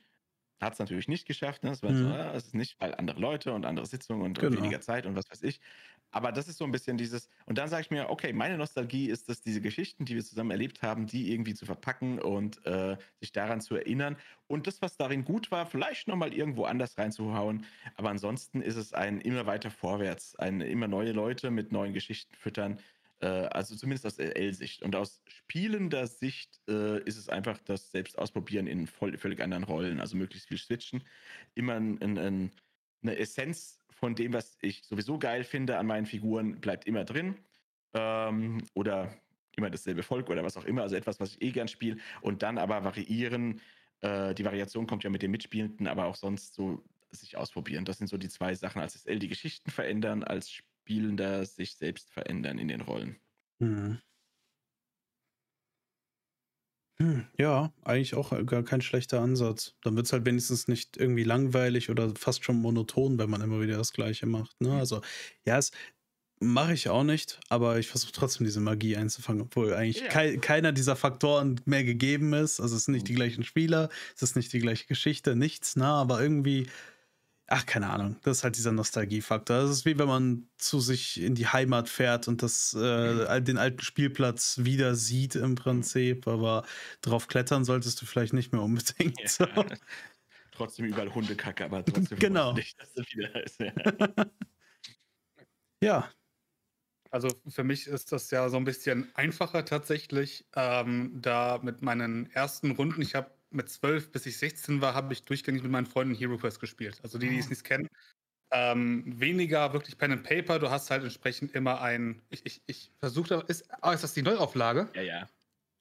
[0.62, 1.64] hat es natürlich nicht geschafft.
[1.64, 1.70] Ne?
[1.70, 2.04] Das, war mhm.
[2.04, 4.56] so, ah, ist nicht, weil andere Leute und andere Sitzungen und, genau.
[4.56, 5.60] weniger Zeit und was weiß ich.
[6.12, 9.08] Aber das ist so ein bisschen dieses, und dann sage ich mir, okay, meine Nostalgie
[9.08, 12.96] ist es, diese Geschichten, die wir zusammen erlebt haben, die irgendwie zu verpacken und äh,
[13.18, 14.16] sich daran zu erinnern.
[14.46, 17.64] Und das, was darin gut war, vielleicht nochmal irgendwo anders reinzuhauen.
[17.96, 22.34] Aber ansonsten ist es ein immer weiter vorwärts, ein immer neue Leute mit neuen Geschichten
[22.34, 22.78] füttern.
[23.22, 24.82] Äh, also zumindest aus L-Sicht.
[24.82, 30.00] Und aus spielender Sicht äh, ist es einfach das Selbstausprobieren in voll, völlig anderen Rollen.
[30.00, 31.04] Also möglichst viel switchen.
[31.54, 32.50] Immer ein, ein, ein,
[33.02, 37.36] eine Essenz von dem, was ich sowieso geil finde an meinen Figuren, bleibt immer drin.
[37.94, 39.16] Ähm, oder
[39.56, 40.82] immer dasselbe Volk oder was auch immer.
[40.82, 41.98] Also etwas, was ich eh gern spiele.
[42.20, 43.60] Und dann aber variieren.
[44.00, 46.82] Äh, die Variation kommt ja mit den Mitspielenden, aber auch sonst so
[47.12, 47.84] sich ausprobieren.
[47.84, 52.10] Das sind so die zwei Sachen als SL, die Geschichten verändern, als Spielender sich selbst
[52.10, 53.16] verändern in den Rollen.
[53.60, 53.98] Mhm.
[56.98, 59.74] Hm, ja, eigentlich auch gar kein schlechter Ansatz.
[59.82, 63.60] Dann wird es halt wenigstens nicht irgendwie langweilig oder fast schon monoton, wenn man immer
[63.60, 64.60] wieder das Gleiche macht.
[64.60, 64.72] Ne?
[64.76, 65.00] Also,
[65.44, 65.70] ja, es
[66.40, 70.08] mache ich auch nicht, aber ich versuche trotzdem diese Magie einzufangen, obwohl eigentlich ja.
[70.08, 72.60] kei keiner dieser Faktoren mehr gegeben ist.
[72.60, 73.16] Also, es sind nicht die mhm.
[73.16, 75.86] gleichen Spieler, es ist nicht die gleiche Geschichte, nichts, ne?
[75.86, 76.66] aber irgendwie
[77.52, 79.58] ach, keine Ahnung, das ist halt dieser Nostalgiefaktor.
[79.58, 82.78] Das ist wie wenn man zu sich in die Heimat fährt und das, äh,
[83.38, 83.44] mhm.
[83.44, 86.64] den alten Spielplatz wieder sieht im Prinzip, aber
[87.02, 89.20] drauf klettern solltest du vielleicht nicht mehr unbedingt.
[89.20, 89.28] Ja.
[89.28, 89.46] So.
[90.52, 92.52] Trotzdem überall Hundekacke, aber trotzdem genau.
[92.52, 93.60] nicht, dass das wieder ist.
[93.60, 93.72] Ja.
[95.82, 96.10] ja.
[97.10, 102.30] Also für mich ist das ja so ein bisschen einfacher tatsächlich, ähm, da mit meinen
[102.30, 105.86] ersten Runden, ich habe mit 12 bis ich 16 war, habe ich durchgängig mit meinen
[105.86, 107.00] Freunden Hero Quest gespielt.
[107.02, 107.50] Also die, die es ah.
[107.50, 107.88] nicht kennen.
[108.54, 110.58] Ähm, weniger wirklich Pen and Paper.
[110.58, 112.20] Du hast halt entsprechend immer ein.
[112.28, 114.88] Ich, ich, ich versuche, ist, ah, ist das die Neuauflage?
[114.94, 115.28] Ja, ja.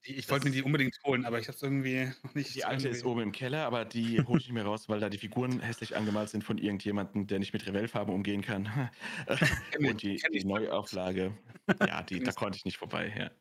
[0.05, 2.55] Die, ich wollte mir die unbedingt holen, aber ich habe es irgendwie noch nicht.
[2.55, 2.97] Die alte irgendwie.
[2.97, 5.59] ist oben im Keller, aber die hole ich nicht mehr raus, weil da die Figuren
[5.59, 8.89] hässlich angemalt sind von irgendjemandem, der nicht mit Revellfarben umgehen kann.
[9.77, 11.37] Und die, die Neuauflage,
[11.85, 13.31] ja, die, da konnte ich nicht vorbei, ja.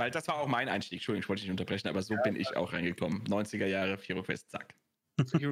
[0.00, 2.22] Weil das war auch mein Einstieg, Entschuldigung, ich wollte dich nicht unterbrechen, aber so ja,
[2.22, 3.22] bin ich auch reingekommen.
[3.24, 4.74] 90er Jahre, Hero Quest, zack.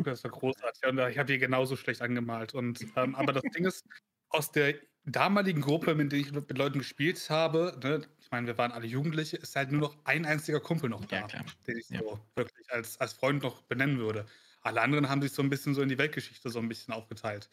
[0.02, 2.54] Quest war großartig und ich habe die genauso schlecht angemalt.
[2.54, 3.84] Und, ähm, aber das Ding ist,
[4.30, 4.74] aus der
[5.04, 8.86] damaligen Gruppe, mit der ich mit Leuten gespielt habe, ne, ich meine, wir waren alle
[8.86, 11.98] Jugendliche, ist halt nur noch ein einziger Kumpel noch da, ja, den ich ja.
[11.98, 14.24] so wirklich als, als Freund noch benennen würde.
[14.62, 17.50] Alle anderen haben sich so ein bisschen so in die Weltgeschichte so ein bisschen aufgeteilt.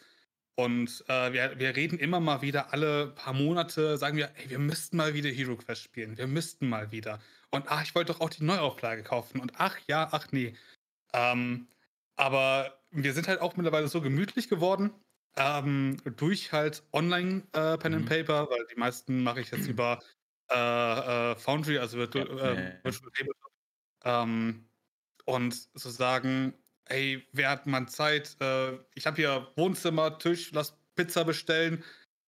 [0.55, 4.59] Und äh, wir, wir reden immer mal wieder, alle paar Monate sagen wir, ey, wir
[4.59, 6.17] müssten mal wieder Hero Quest spielen.
[6.17, 7.19] Wir müssten mal wieder.
[7.51, 9.41] Und ach, ich wollte doch auch die Neuauflage kaufen.
[9.41, 10.55] Und ach ja, ach nee.
[11.13, 11.67] Ähm,
[12.15, 14.91] aber wir sind halt auch mittlerweile so gemütlich geworden,
[15.35, 17.97] ähm, durch halt Online äh, Pen mhm.
[17.99, 19.99] and Paper, weil die meisten mache ich jetzt über
[20.49, 23.51] äh, äh, Foundry, also Virtual, ja, äh, Virtual Tabletop.
[24.05, 24.69] Ähm,
[25.25, 26.53] und zu sagen,
[26.85, 28.35] ey, wer hat man Zeit?
[28.39, 31.83] Äh, ich habe hier Wohnzimmer, Tisch, lass Pizza bestellen,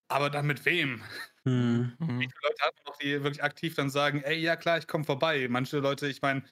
[0.07, 1.01] aber dann mit wem?
[1.43, 1.93] Mhm.
[1.99, 4.87] Wie viele Leute hat man noch, die wirklich aktiv dann sagen, ey, ja klar, ich
[4.87, 5.47] komme vorbei.
[5.49, 6.43] Manche Leute, ich meine,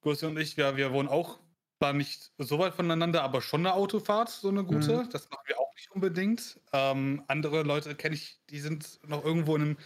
[0.00, 1.40] Gussi und ich, wir, wir wohnen auch
[1.78, 5.04] zwar nicht so weit voneinander, aber schon eine Autofahrt, so eine gute.
[5.04, 5.10] Mhm.
[5.10, 6.60] Das machen wir auch nicht unbedingt.
[6.72, 9.76] Ähm, andere Leute kenne ich, die sind noch irgendwo in einem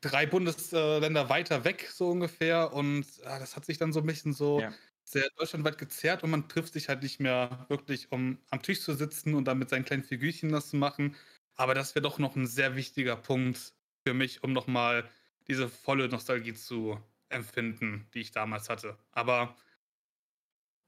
[0.00, 2.72] drei Bundesländer weiter weg, so ungefähr.
[2.72, 4.72] Und ja, das hat sich dann so ein bisschen so ja.
[5.12, 8.94] Sehr deutschlandweit gezerrt und man trifft sich halt nicht mehr wirklich, um am Tisch zu
[8.94, 11.16] sitzen und dann mit seinen kleinen Figürchen das zu machen.
[11.54, 13.74] Aber das wäre doch noch ein sehr wichtiger Punkt
[14.06, 15.08] für mich, um nochmal
[15.48, 18.98] diese volle Nostalgie zu empfinden, die ich damals hatte.
[19.12, 19.56] Aber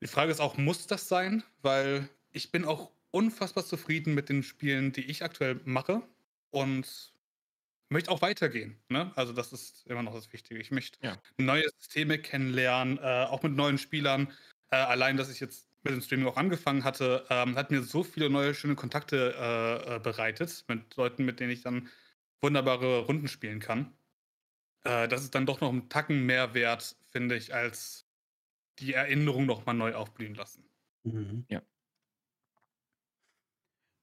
[0.03, 1.43] die Frage ist auch, muss das sein?
[1.63, 6.03] Weil ich bin auch unfassbar zufrieden mit den Spielen, die ich aktuell mache.
[6.51, 7.14] Und
[7.89, 8.79] möchte auch weitergehen.
[8.89, 9.13] Ne?
[9.17, 10.61] Also das ist immer noch das Wichtige.
[10.61, 11.17] Ich möchte ja.
[11.39, 14.33] neue Systeme kennenlernen, äh, auch mit neuen Spielern.
[14.71, 18.03] Äh, allein, dass ich jetzt mit dem Streaming auch angefangen hatte, ähm, hat mir so
[18.03, 21.89] viele neue schöne Kontakte äh, äh bereitet mit Leuten, mit denen ich dann
[22.41, 23.93] wunderbare Runden spielen kann.
[24.85, 28.07] Äh, das ist dann doch noch einen Tacken mehr wert, finde ich, als
[28.79, 30.65] die Erinnerung nochmal neu aufblühen lassen.
[31.05, 31.45] Mhm.
[31.49, 31.63] Ja.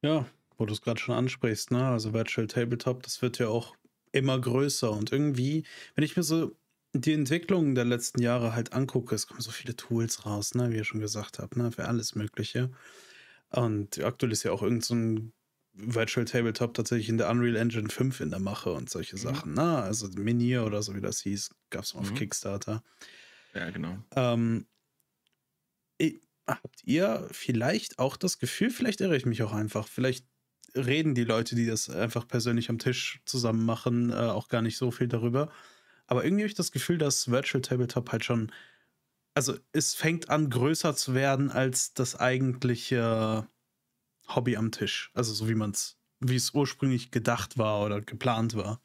[0.04, 0.26] Ja,
[0.62, 1.88] wo du es gerade schon ansprichst, ne?
[1.88, 3.76] Also Virtual Tabletop, das wird ja auch
[4.12, 5.64] immer größer und irgendwie,
[5.96, 6.56] wenn ich mir so
[6.94, 10.78] die Entwicklung der letzten Jahre halt angucke, es kommen so viele Tools raus, ne, wie
[10.78, 12.70] ihr schon gesagt habt, ne, für alles Mögliche.
[13.50, 15.34] Und aktuell ist ja auch irgendein
[15.74, 19.22] so Virtual Tabletop tatsächlich in der Unreal Engine 5 in der Mache und solche mhm.
[19.22, 19.54] Sachen.
[19.54, 19.78] Ne?
[19.82, 22.16] Also Minier oder so wie das hieß, gab es auf mhm.
[22.16, 22.84] Kickstarter.
[23.54, 23.98] Ja, genau.
[24.16, 24.68] Ähm,
[26.48, 30.26] habt ihr vielleicht auch das Gefühl, vielleicht irre ich mich auch einfach, vielleicht
[30.76, 34.78] reden die Leute, die das einfach persönlich am Tisch zusammen machen, äh, auch gar nicht
[34.78, 35.52] so viel darüber.
[36.08, 38.52] Aber irgendwie habe ich das Gefühl, dass Virtual Tabletop halt schon,
[39.34, 43.48] also es fängt an größer zu werden als das eigentliche
[44.28, 45.12] Hobby am Tisch.
[45.14, 48.82] Also so wie man es, wie es ursprünglich gedacht war oder geplant war.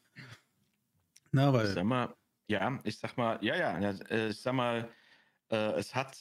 [1.31, 1.67] Na, weil.
[1.67, 2.15] Ich sag mal,
[2.47, 3.77] ja, ich sag mal, ja, ja,
[4.09, 4.89] äh, ich sag mal,
[5.49, 6.17] äh, es hat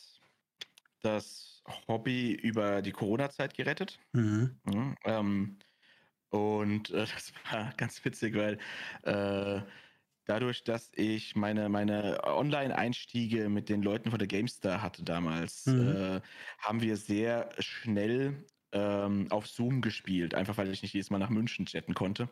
[1.02, 1.55] das
[1.88, 3.98] Hobby über die Corona-Zeit gerettet.
[4.12, 4.60] Mhm.
[4.64, 5.58] Mhm, ähm,
[6.30, 8.58] und äh, das war ganz witzig, weil
[9.02, 9.62] äh,
[10.24, 15.96] dadurch, dass ich meine, meine Online-Einstiege mit den Leuten von der GameStar hatte damals, mhm.
[15.96, 16.20] äh,
[16.58, 18.44] haben wir sehr schnell
[18.76, 22.28] ähm, auf Zoom gespielt, einfach weil ich nicht jedes Mal nach München chatten konnte.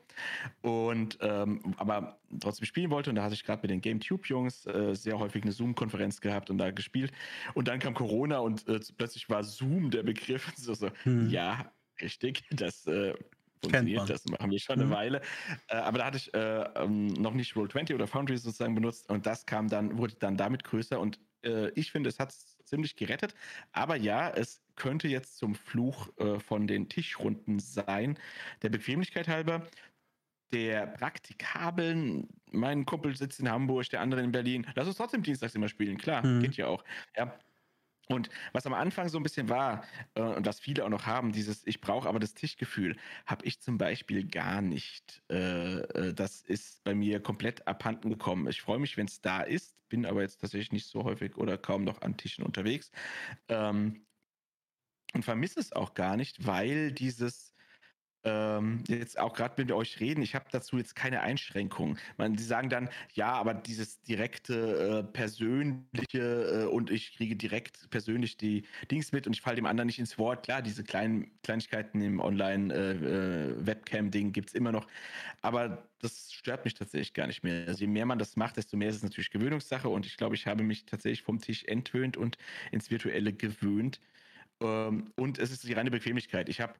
[0.60, 3.10] Und ähm, aber trotzdem spielen wollte.
[3.10, 6.58] Und da hatte ich gerade mit den GameTube-Jungs äh, sehr häufig eine Zoom-Konferenz gehabt und
[6.58, 7.12] da gespielt.
[7.54, 10.52] Und dann kam Corona und äh, plötzlich war Zoom der Begriff.
[10.56, 11.30] So, so hm.
[11.30, 13.14] ja, richtig, das äh,
[13.62, 14.90] funktioniert, das machen wir schon eine mhm.
[14.90, 15.20] Weile.
[15.68, 19.26] Äh, aber da hatte ich äh, ähm, noch nicht Roll20 oder Foundry sozusagen benutzt und
[19.26, 22.34] das kam dann, wurde dann damit größer und äh, ich finde, es hat
[22.74, 23.34] ziemlich gerettet.
[23.72, 28.18] Aber ja, es könnte jetzt zum Fluch äh, von den Tischrunden sein.
[28.62, 29.66] Der Bequemlichkeit halber,
[30.52, 34.66] der praktikablen, mein Kumpel sitzt in Hamburg, der andere in Berlin.
[34.74, 36.42] Lass uns trotzdem dienstags immer spielen, klar, mhm.
[36.42, 36.84] geht ja auch.
[37.16, 37.38] Ja,
[38.08, 39.84] und was am Anfang so ein bisschen war
[40.14, 42.96] äh, und was viele auch noch haben, dieses Ich brauche aber das Tischgefühl,
[43.26, 45.22] habe ich zum Beispiel gar nicht.
[45.30, 48.46] Äh, äh, das ist bei mir komplett abhanden gekommen.
[48.48, 51.56] Ich freue mich, wenn es da ist, bin aber jetzt tatsächlich nicht so häufig oder
[51.56, 52.90] kaum noch an Tischen unterwegs.
[53.48, 54.06] Ähm,
[55.14, 57.53] und vermisse es auch gar nicht, weil dieses
[58.24, 61.98] ähm, jetzt auch gerade mit euch reden, ich habe dazu jetzt keine Einschränkungen.
[62.16, 67.90] Man, die sagen dann, ja, aber dieses direkte, äh, persönliche äh, und ich kriege direkt
[67.90, 70.44] persönlich die Dings mit und ich falle dem anderen nicht ins Wort.
[70.44, 74.86] Klar, diese kleinen Kleinigkeiten im Online-Webcam-Ding äh, äh gibt es immer noch,
[75.42, 77.66] aber das stört mich tatsächlich gar nicht mehr.
[77.66, 80.34] Also je mehr man das macht, desto mehr ist es natürlich Gewöhnungssache und ich glaube,
[80.34, 82.38] ich habe mich tatsächlich vom Tisch entwöhnt und
[82.72, 84.00] ins Virtuelle gewöhnt.
[84.60, 86.48] Ähm, und es ist die reine Bequemlichkeit.
[86.48, 86.74] Ich habe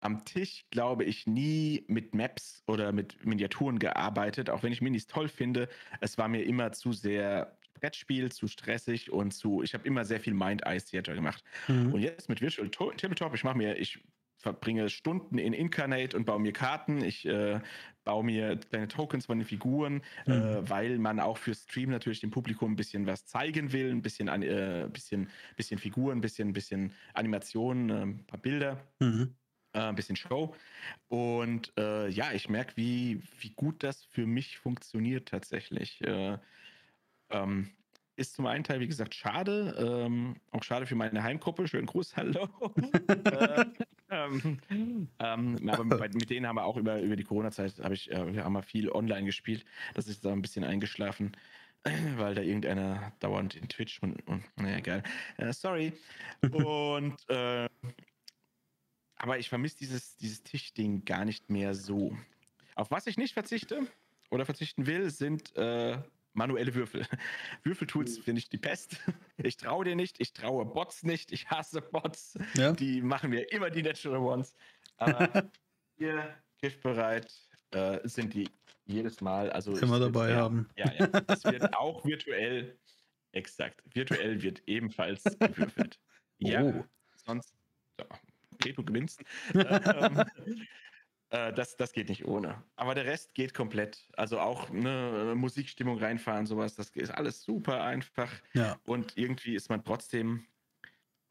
[0.00, 5.06] am Tisch, glaube ich, nie mit Maps oder mit Miniaturen gearbeitet, auch wenn ich Minis
[5.06, 5.68] toll finde.
[6.00, 9.62] Es war mir immer zu sehr Brettspiel, zu stressig und zu.
[9.62, 11.42] Ich habe immer sehr viel Mind-Eye-Theater gemacht.
[11.68, 11.94] Mhm.
[11.94, 14.00] Und jetzt mit Virtual Tabletop, ich mache mir, ich
[14.36, 17.04] verbringe Stunden in Incarnate und baue mir Karten.
[17.04, 17.60] Ich äh,
[18.04, 20.42] baue mir kleine Tokens von den Figuren, äh, mhm.
[20.42, 24.00] äh, weil man auch für Stream natürlich dem Publikum ein bisschen was zeigen will, ein
[24.00, 28.78] bisschen, äh, bisschen, bisschen Figuren, ein bisschen, bisschen Animationen, äh, ein paar Bilder.
[28.98, 29.34] Mhm
[29.72, 30.54] äh, ein bisschen Show.
[31.08, 36.00] Und äh, ja, ich merke, wie, wie gut das für mich funktioniert tatsächlich.
[36.02, 36.38] Äh,
[37.30, 37.70] ähm,
[38.16, 39.74] ist zum einen Teil, wie gesagt, schade.
[39.78, 41.66] Ähm, auch schade für meine Heimgruppe.
[41.66, 42.48] Schönen Gruß, hallo.
[43.08, 43.64] äh,
[44.10, 44.58] ähm,
[45.18, 48.34] ähm, aber mit, mit, denen haben wir auch über, über die Corona-Zeit, habe ich, äh,
[48.34, 49.64] wir haben mal viel online gespielt.
[49.94, 51.32] Das ist da ein bisschen eingeschlafen,
[52.16, 55.02] weil da irgendeiner dauernd in Twitch und, und naja, egal.
[55.38, 55.92] Äh, sorry.
[56.52, 57.68] Und äh,
[59.22, 62.16] aber ich vermisse dieses, dieses Tischding gar nicht mehr so.
[62.74, 63.86] Auf was ich nicht verzichte
[64.30, 65.98] oder verzichten will, sind äh,
[66.32, 67.06] manuelle Würfel.
[67.62, 68.96] Würfeltools finde ich die Pest.
[69.42, 72.38] Ich traue dir nicht, ich traue Bots nicht, ich hasse Bots.
[72.54, 72.72] Ja.
[72.72, 74.54] Die machen mir immer die Natural Ones.
[74.98, 75.50] Aber
[75.96, 77.32] hier griffbereit
[77.70, 78.48] äh, sind die
[78.84, 79.50] jedes Mal.
[79.50, 80.68] Also immer dabei ja, haben.
[80.76, 81.08] Ja, ja.
[81.28, 82.78] Es wird auch virtuell,
[83.32, 85.98] exakt, virtuell wird ebenfalls gewürfelt.
[86.38, 86.84] Ja, oh.
[87.24, 87.54] sonst
[87.98, 88.04] so,
[88.60, 89.22] okay, du gewinnst.
[89.54, 90.24] ähm,
[91.30, 92.62] äh, das, das geht nicht ohne.
[92.76, 94.06] Aber der Rest geht komplett.
[94.16, 98.30] Also auch eine Musikstimmung reinfahren, sowas, das ist alles super einfach.
[98.52, 98.78] Ja.
[98.84, 100.46] Und irgendwie ist man trotzdem.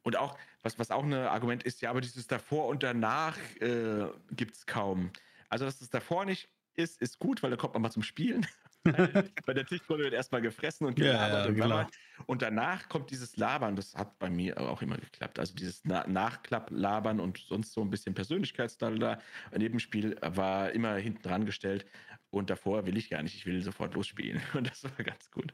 [0.02, 4.08] Und auch, was, was auch ein Argument ist, ja, aber dieses davor und danach äh,
[4.32, 5.12] gibt es kaum.
[5.50, 8.48] Also, dass es davor nicht ist, ist gut, weil da kommt man mal zum Spielen.
[9.46, 11.88] bei der Tischrunde wird erstmal gefressen und gelabert ja, und, genau.
[12.28, 15.38] und danach kommt dieses Labern, das hat bei mir auch immer geklappt.
[15.38, 19.20] Also dieses Na Nachklapplabern und sonst so ein bisschen Persönlichkeitsstyle da.
[19.52, 21.86] Ein Nebenspiel war immer hinten dran gestellt
[22.30, 25.54] und davor will ich gar nicht, ich will sofort losspielen und das war ganz gut.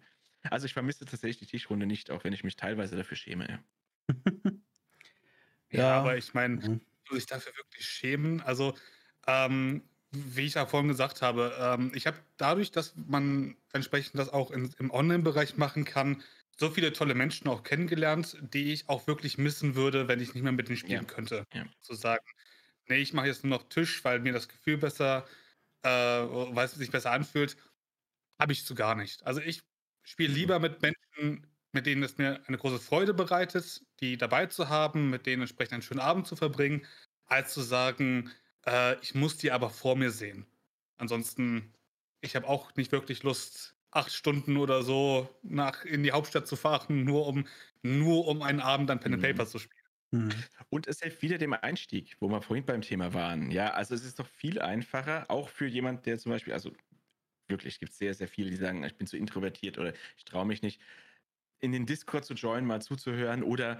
[0.51, 3.63] Also ich vermisse tatsächlich die Tischrunde nicht, auch wenn ich mich teilweise dafür schäme.
[5.71, 6.81] ja, ja, aber ich meine, mhm.
[7.09, 8.75] sich dafür wirklich schämen, also
[9.25, 14.29] ähm, wie ich ja vorhin gesagt habe, ähm, ich habe dadurch, dass man entsprechend das
[14.29, 16.23] auch in, im Online-Bereich machen kann,
[16.57, 20.43] so viele tolle Menschen auch kennengelernt, die ich auch wirklich missen würde, wenn ich nicht
[20.43, 21.13] mehr mit denen spielen ja.
[21.13, 21.45] könnte.
[21.53, 21.65] Ja.
[21.81, 22.25] Zu sagen,
[22.87, 25.25] nee, ich mache jetzt nur noch Tisch, weil mir das Gefühl besser,
[25.83, 27.57] äh, weil es sich besser anfühlt,
[28.39, 29.25] habe ich so gar nicht.
[29.25, 29.61] Also ich
[30.03, 30.35] spiele mhm.
[30.35, 35.09] lieber mit Menschen, mit denen es mir eine große Freude bereitet, die dabei zu haben,
[35.09, 36.85] mit denen entsprechend einen schönen Abend zu verbringen,
[37.25, 38.31] als zu sagen,
[38.67, 40.45] äh, ich muss die aber vor mir sehen.
[40.97, 41.73] Ansonsten,
[42.21, 46.55] ich habe auch nicht wirklich Lust, acht Stunden oder so nach in die Hauptstadt zu
[46.55, 47.47] fahren, nur um,
[47.81, 49.27] nur um einen Abend an Pen and mhm.
[49.27, 49.83] Paper zu spielen.
[50.11, 50.31] Mhm.
[50.69, 53.51] Und es hilft wieder dem Einstieg, wo wir vorhin beim Thema waren.
[53.51, 56.71] Ja, also es ist doch viel einfacher, auch für jemand, der zum Beispiel, also
[57.47, 60.45] wirklich, es gibt sehr, sehr viele, die sagen, ich bin zu introvertiert oder ich traue
[60.45, 60.81] mich nicht
[61.65, 63.79] in den Discord zu joinen, mal zuzuhören oder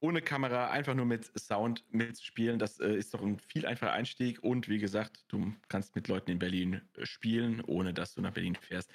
[0.00, 2.58] ohne Kamera einfach nur mit Sound mitspielen.
[2.58, 4.42] Das äh, ist doch ein viel einfacher Einstieg.
[4.42, 8.32] Und wie gesagt, du kannst mit Leuten in Berlin äh, spielen, ohne dass du nach
[8.32, 8.90] Berlin fährst.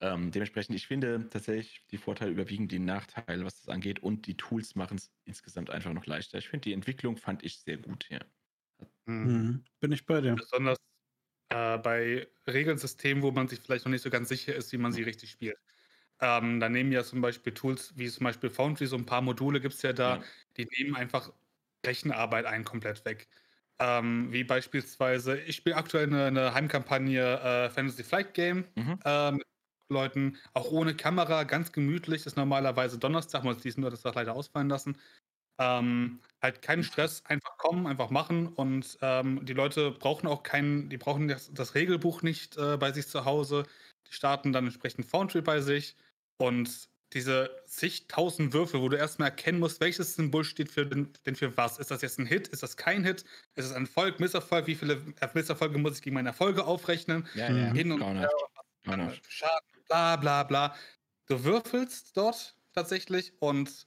[0.00, 4.02] Ähm, dementsprechend, ich finde tatsächlich, die Vorteile überwiegen die Nachteile, was das angeht.
[4.02, 6.38] Und die Tools machen es insgesamt einfach noch leichter.
[6.38, 8.20] Ich finde, die Entwicklung fand ich sehr gut hier.
[9.06, 9.14] Mhm.
[9.14, 9.64] mhm.
[9.78, 10.34] Bin ich bei dir.
[10.34, 10.78] Besonders
[11.50, 14.92] äh, bei Regelsystemen, wo man sich vielleicht noch nicht so ganz sicher ist, wie man
[14.92, 15.58] sie richtig spielt.
[16.20, 19.60] Ähm, da nehmen ja zum Beispiel Tools wie zum Beispiel Foundry, so ein paar Module
[19.60, 20.22] gibt es ja da, ja.
[20.56, 21.32] die nehmen einfach
[21.84, 23.28] Rechenarbeit ein komplett weg.
[23.80, 28.98] Ähm, wie beispielsweise, ich spiele aktuell eine, eine Heimkampagne äh, Fantasy Flight Game mhm.
[29.04, 29.44] äh, mit
[29.88, 34.68] Leuten, auch ohne Kamera, ganz gemütlich, das ist normalerweise Donnerstag, muss diesen Donnerstag leider ausfallen
[34.68, 34.96] lassen.
[35.58, 40.88] Ähm, halt keinen Stress, einfach kommen, einfach machen und ähm, die Leute brauchen auch keinen,
[40.88, 43.64] die brauchen das, das Regelbuch nicht äh, bei sich zu Hause.
[44.08, 45.96] Die starten dann entsprechend Foundry bei sich
[46.36, 51.36] und diese zigtausend Würfel, wo du erstmal erkennen musst, welches Symbol steht für den, denn
[51.36, 51.78] für was.
[51.78, 52.48] Ist das jetzt ein Hit?
[52.48, 53.24] Ist das kein Hit?
[53.54, 54.66] Ist es ein Erfolg, Misserfolg?
[54.66, 55.00] Wie viele
[55.32, 57.26] Misserfolge muss ich gegen meine Erfolge aufrechnen?
[57.34, 57.72] Ja, ja.
[57.72, 58.30] Hin und her.
[59.28, 60.74] Schaden, bla bla bla.
[61.26, 63.86] Du würfelst dort tatsächlich und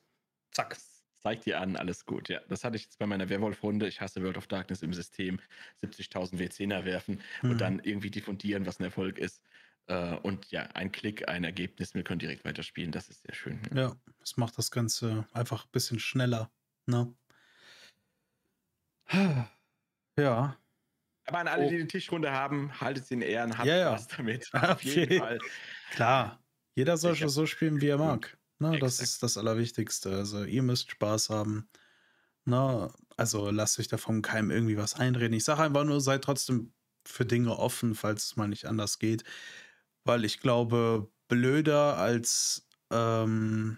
[0.52, 0.78] zack.
[1.22, 2.30] zeig dir an, alles gut.
[2.30, 3.88] Ja, das hatte ich jetzt bei meiner Werwolf-Runde.
[3.88, 5.40] Ich hasse World of Darkness im System.
[5.84, 7.52] 70.000 W10er werfen mhm.
[7.52, 9.44] und dann irgendwie diffundieren, was ein Erfolg ist.
[9.88, 12.92] Äh, und ja, ein Klick, ein Ergebnis, wir können direkt weiterspielen.
[12.92, 13.62] Das ist sehr schön.
[13.74, 16.52] Ja, das macht das Ganze einfach ein bisschen schneller.
[16.86, 17.14] Ne?
[20.20, 20.58] Ja.
[21.28, 21.70] Aber an alle, oh.
[21.70, 23.92] die die Tischrunde haben, haltet sie in Ehren, habt ja, ja.
[23.92, 24.52] Spaß damit.
[24.54, 25.38] Auf jeden Fall.
[25.92, 26.42] Klar.
[26.74, 28.36] Jeder soll schon so spielen, wie er mag.
[28.58, 30.10] Ne, das ist das Allerwichtigste.
[30.10, 31.70] Also ihr müsst Spaß haben.
[32.46, 32.92] Ne?
[33.16, 35.34] Also lasst euch davon keinem irgendwie was einreden.
[35.34, 36.74] Ich sage einfach nur, seid trotzdem
[37.06, 39.24] für Dinge offen, falls es mal nicht anders geht.
[40.08, 43.78] Weil ich glaube, blöder als ähm,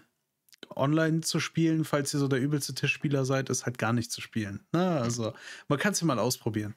[0.74, 4.20] online zu spielen, falls ihr so der übelste Tischspieler seid, ist halt gar nicht zu
[4.20, 4.64] spielen.
[4.72, 5.00] Ne?
[5.00, 5.34] Also
[5.68, 6.74] man kann es ja mal ausprobieren.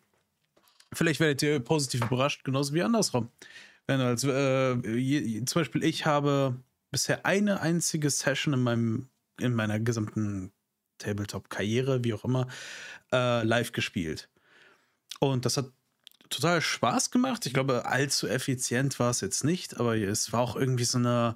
[0.93, 3.30] Vielleicht werdet ihr positiv überrascht, genauso wie andersrum.
[3.88, 6.56] Wenn als äh, je, zum Beispiel ich habe
[6.91, 10.51] bisher eine einzige Session in meinem in meiner gesamten
[10.99, 12.47] Tabletop-Karriere, wie auch immer,
[13.12, 14.30] äh, live gespielt.
[15.20, 15.72] Und das hat
[16.34, 17.46] total Spaß gemacht.
[17.46, 21.36] Ich glaube, allzu effizient war es jetzt nicht, aber es war auch irgendwie so eine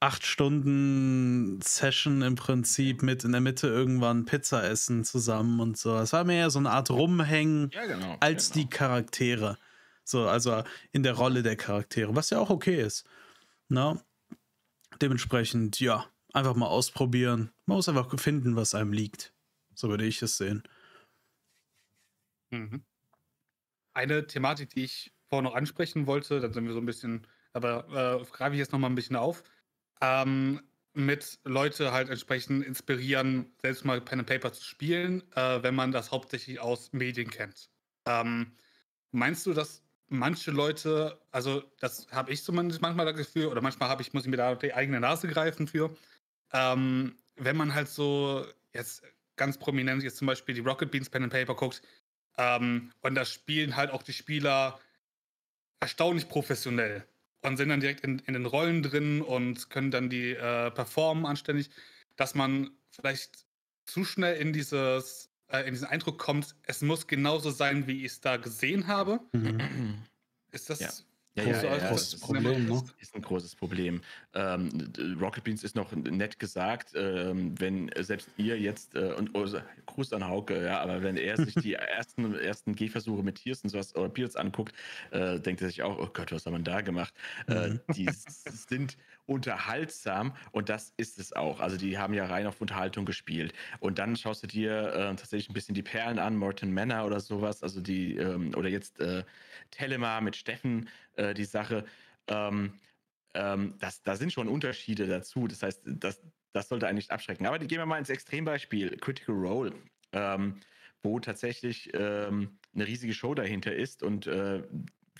[0.00, 5.96] acht Stunden Session im Prinzip mit in der Mitte irgendwann Pizza essen zusammen und so.
[5.96, 8.62] Es war mehr so eine Art Rumhängen ja, genau, als genau.
[8.62, 9.58] die Charaktere.
[10.04, 10.62] So, also
[10.92, 13.04] in der Rolle der Charaktere, was ja auch okay ist.
[13.68, 13.94] Na?
[13.94, 14.00] Ne?
[15.02, 17.50] Dementsprechend, ja, einfach mal ausprobieren.
[17.66, 19.34] Man muss einfach finden, was einem liegt.
[19.74, 20.62] So würde ich es sehen.
[22.50, 22.82] Mhm.
[23.98, 28.20] Eine Thematik, die ich vorher noch ansprechen wollte, dann sind wir so ein bisschen, aber
[28.22, 29.42] äh, greife ich jetzt noch mal ein bisschen auf
[30.00, 30.60] ähm,
[30.94, 35.92] mit Leute halt entsprechend inspirieren, selbst mal Pen and Paper zu spielen, äh, wenn man
[35.92, 37.70] das hauptsächlich aus Medien kennt.
[38.06, 38.52] Ähm,
[39.10, 43.88] meinst du, dass manche Leute, also das habe ich zumindest manchmal das Gefühl, oder manchmal
[43.88, 45.94] habe ich, muss ich mir da die eigene Nase greifen für,
[46.52, 49.02] ähm, wenn man halt so jetzt
[49.36, 51.82] ganz prominent jetzt zum Beispiel die Rocket Beans Pen and Paper guckt,
[52.38, 54.80] ähm, und da spielen halt auch die Spieler
[55.80, 57.04] erstaunlich professionell
[57.42, 61.26] und sind dann direkt in, in den Rollen drin und können dann die äh, performen
[61.26, 61.70] anständig,
[62.16, 63.44] dass man vielleicht
[63.84, 68.12] zu schnell in dieses äh, in diesen Eindruck kommt, es muss genauso sein, wie ich
[68.12, 69.20] es da gesehen habe.
[69.32, 69.98] Mhm.
[70.50, 70.90] Ist das ja.
[71.38, 72.82] Ja, ja, ja, ja das ist, Problem, ne?
[73.00, 74.00] ist ein großes Problem.
[74.34, 79.46] Ähm, Rocket Beans ist noch nett gesagt, ähm, wenn selbst ihr jetzt, äh, und oh,
[79.86, 83.70] Gruß an Hauke, ja, aber wenn er sich die ersten, ersten Gehversuche mit Tiers und
[83.70, 84.74] sowas oder Pilz anguckt,
[85.10, 87.14] äh, denkt er sich auch, oh Gott, was hat man da gemacht?
[87.46, 87.80] Äh, mhm.
[87.94, 91.60] die sind unterhaltsam und das ist es auch.
[91.60, 93.52] Also die haben ja rein auf Unterhaltung gespielt.
[93.78, 97.20] Und dann schaust du dir äh, tatsächlich ein bisschen die Perlen an, Morton Manor oder
[97.20, 99.24] sowas, also die, ähm, oder jetzt äh,
[99.70, 100.88] Telema mit Steffen,
[101.18, 101.84] äh, die Sache.
[102.26, 102.72] Ähm,
[103.34, 105.46] ähm, das, da sind schon Unterschiede dazu.
[105.46, 107.46] Das heißt, das, das sollte eigentlich abschrecken.
[107.46, 109.72] Aber gehen wir mal ins Extrembeispiel, Critical Role,
[110.12, 110.60] ähm,
[111.02, 114.62] wo tatsächlich ähm, eine riesige Show dahinter ist und äh,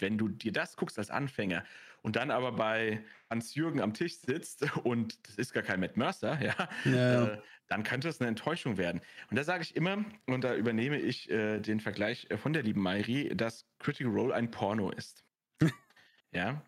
[0.01, 1.65] wenn du dir das guckst als Anfänger
[2.03, 6.41] und dann aber bei Hans-Jürgen am Tisch sitzt und das ist gar kein Matt Mercer,
[6.43, 7.27] ja, ja.
[7.27, 7.39] Äh,
[7.69, 9.03] dann könnte es eine Enttäuschung werden.
[9.31, 12.63] Und da sage ich immer, und da übernehme ich äh, den Vergleich äh, von der
[12.63, 15.23] lieben Mairi, dass Critical Role ein Porno ist.
[16.33, 16.63] ja.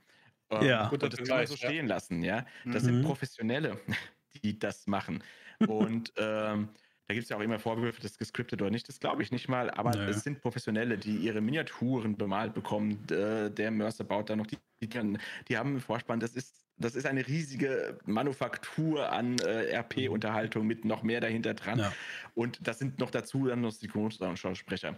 [0.50, 0.88] Ähm, ja.
[0.88, 2.44] Und das kann man so stehen lassen, ja.
[2.64, 2.86] Das mhm.
[2.86, 3.80] sind Professionelle,
[4.42, 5.22] die das machen.
[5.66, 6.70] Und ähm,
[7.10, 8.88] da gibt es ja auch immer Vorwürfe, das gescriptet oder nicht.
[8.88, 9.68] Das glaube ich nicht mal.
[9.72, 10.08] Aber naja.
[10.10, 13.04] es sind Professionelle, die ihre Miniaturen bemalt bekommen.
[13.08, 16.20] Der Mercer baut da noch die, die, die haben einen Vorspann.
[16.20, 21.80] Das ist, das ist eine riesige Manufaktur an äh, RP-Unterhaltung mit noch mehr dahinter dran.
[21.80, 21.92] Ja.
[22.36, 24.96] Und das sind noch dazu dann noch Synchronsprecher.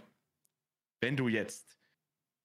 [1.01, 1.79] Wenn du jetzt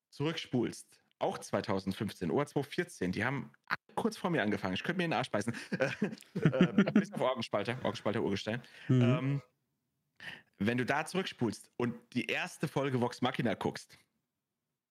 [0.09, 3.53] zurückspulst, auch 2015 oder 2014, die haben
[3.95, 4.75] kurz vor mir angefangen.
[4.75, 5.55] Ich könnte mir in den Arsch beißen.
[5.71, 8.63] äh, bis auf Orgenspalter, Orgenspalter Urgestein.
[8.89, 9.03] Mhm.
[9.03, 9.43] Ähm,
[10.59, 13.99] wenn du da zurückspulst und die erste Folge Vox Machina guckst,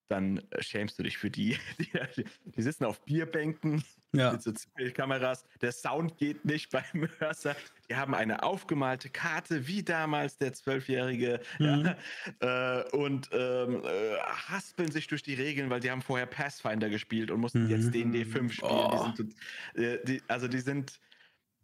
[0.10, 1.58] dann äh, schämst du dich für die.
[2.16, 3.84] Die, die sitzen auf Bierbänken
[4.14, 4.32] ja.
[4.32, 4.52] mit so
[4.94, 5.46] Kameras.
[5.62, 7.56] Der Sound geht nicht beim Mörser.
[7.90, 11.42] Die haben eine aufgemalte Karte, wie damals der Zwölfjährige.
[11.60, 11.96] Mhm.
[12.42, 14.18] Ja, äh, und ähm, äh,
[14.50, 17.70] haspeln sich durch die Regeln, weil die haben vorher Pathfinder gespielt und mussten mhm.
[17.70, 18.72] jetzt den D5 spielen.
[18.72, 19.12] Oh.
[19.12, 19.36] Die sind,
[19.76, 21.00] äh, die, also die sind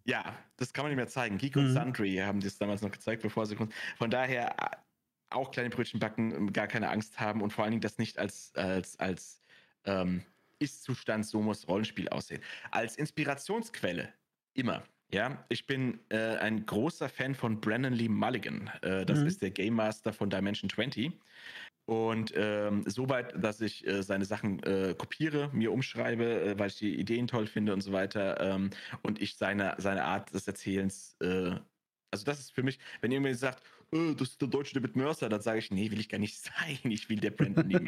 [0.06, 1.38] ja, das kann man nicht mehr zeigen.
[1.38, 1.74] Geek und mhm.
[1.74, 3.56] Sundry haben das damals noch gezeigt, bevor sie
[3.98, 4.76] Von daher äh,
[5.30, 8.54] auch kleine Brötchen backen, gar keine Angst haben und vor allen Dingen das nicht als,
[8.56, 9.41] als, als
[9.86, 10.24] ähm,
[10.64, 12.41] Ist-Zustand, so muss Rollenspiel aussehen.
[12.72, 14.14] Als Inspirationsquelle
[14.53, 14.84] immer.
[15.11, 18.72] Ja, ich bin äh, ein großer Fan von Brennan Lee Mulligan.
[18.82, 19.28] Äh, das mhm.
[19.28, 21.11] ist der Game Master von Dimension 20.
[21.86, 26.78] Und ähm, soweit, dass ich äh, seine Sachen äh, kopiere, mir umschreibe, äh, weil ich
[26.78, 28.39] die Ideen toll finde und so weiter.
[28.39, 28.70] Ähm,
[29.01, 31.55] und ich seine, seine Art des Erzählens äh,
[32.14, 33.61] Also das ist für mich, wenn jemand sagt,
[33.91, 36.38] oh, das ist der deutsche David Mercer, dann sage ich, nee, will ich gar nicht
[36.43, 36.80] sein.
[36.84, 37.80] Ich will der Brandon Lee,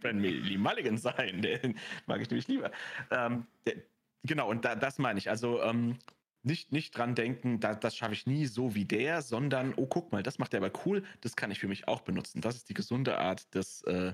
[0.00, 1.42] Brandon Lee Mulligan sein.
[1.42, 2.70] Den mag ich nämlich lieber.
[3.10, 3.74] Ähm, der,
[4.22, 5.28] genau, und da, das meine ich.
[5.28, 5.98] Also ähm,
[6.44, 10.12] nicht, nicht dran denken, da, das schaffe ich nie so wie der, sondern, oh, guck
[10.12, 12.40] mal, das macht er aber cool, das kann ich für mich auch benutzen.
[12.40, 14.12] Das ist die gesunde Art des äh,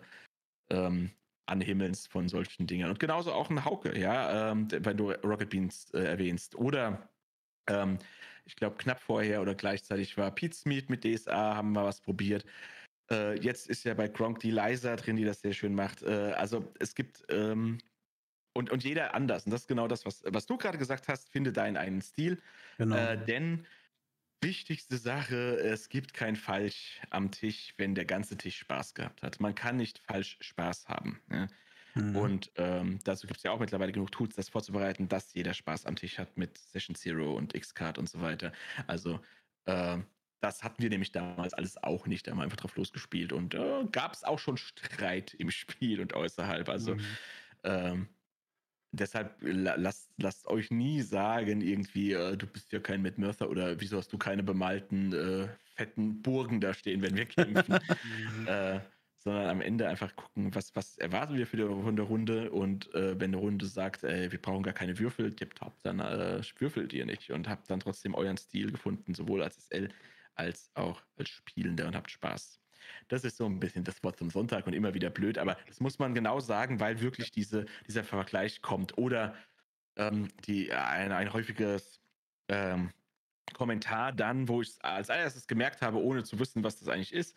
[0.71, 1.11] ähm,
[1.47, 2.89] Anhimmelns von solchen Dingen.
[2.91, 6.55] Und genauso auch ein Hauke, ja, ähm, wenn du Rocket Beans äh, erwähnst.
[6.55, 7.09] Oder
[7.67, 7.99] ähm,
[8.49, 12.47] ich glaube, knapp vorher oder gleichzeitig war Pete Smith mit DSA, haben wir was probiert.
[13.11, 16.03] Äh, jetzt ist ja bei Gronk die Liza drin, die das sehr schön macht.
[16.03, 17.79] Äh, also es gibt ähm,
[18.55, 19.45] und, und jeder anders.
[19.45, 22.41] Und das ist genau das, was, was du gerade gesagt hast, finde deinen einen Stil.
[22.79, 22.97] Genau.
[22.97, 23.67] Äh, denn
[24.43, 29.41] wichtigste Sache, es gibt kein Falsch am Tisch, wenn der ganze Tisch Spaß gehabt hat.
[29.41, 31.21] Man kann nicht falsch Spaß haben.
[31.29, 31.49] Ne?
[31.99, 32.17] Mhm.
[32.17, 35.87] Und ähm, dazu gibt es ja auch mittlerweile genug Tools, das vorzubereiten, dass jeder Spaß
[35.87, 38.53] am Tisch hat mit Session Zero und Xcard und so weiter.
[38.87, 39.21] Also
[39.67, 39.99] äh,
[40.41, 42.27] das hatten wir nämlich damals alles auch nicht.
[42.27, 46.01] Da haben wir einfach drauf losgespielt und äh, gab es auch schon Streit im Spiel
[46.01, 46.69] und außerhalb.
[46.69, 47.05] Also mhm.
[47.65, 48.09] ähm,
[48.93, 53.81] deshalb lasst, lasst euch nie sagen, irgendwie, äh, du bist ja kein Matt Mercer oder
[53.81, 57.79] wieso hast du keine bemalten, äh, fetten Burgen da stehen, wenn wir kämpfen.
[58.39, 58.47] Mhm.
[58.47, 58.81] äh,
[59.29, 62.95] sondern am Ende einfach gucken, was, was erwarten wir für die, von der Runde und
[62.95, 66.95] äh, wenn eine Runde sagt, ey, wir brauchen gar keine Würfel, tipptopp, dann äh, würfelt
[66.95, 69.91] ihr nicht und habt dann trotzdem euren Stil gefunden, sowohl als SL
[70.35, 72.59] als auch als Spielender und habt Spaß.
[73.09, 75.81] Das ist so ein bisschen das Wort zum Sonntag und immer wieder blöd, aber das
[75.81, 78.97] muss man genau sagen, weil wirklich diese, dieser Vergleich kommt.
[78.97, 79.35] Oder
[79.97, 82.01] ähm, die, ein, ein häufiges
[82.49, 82.91] ähm,
[83.55, 87.13] Kommentar dann, wo ich es als allererstes gemerkt habe, ohne zu wissen, was das eigentlich
[87.13, 87.35] ist.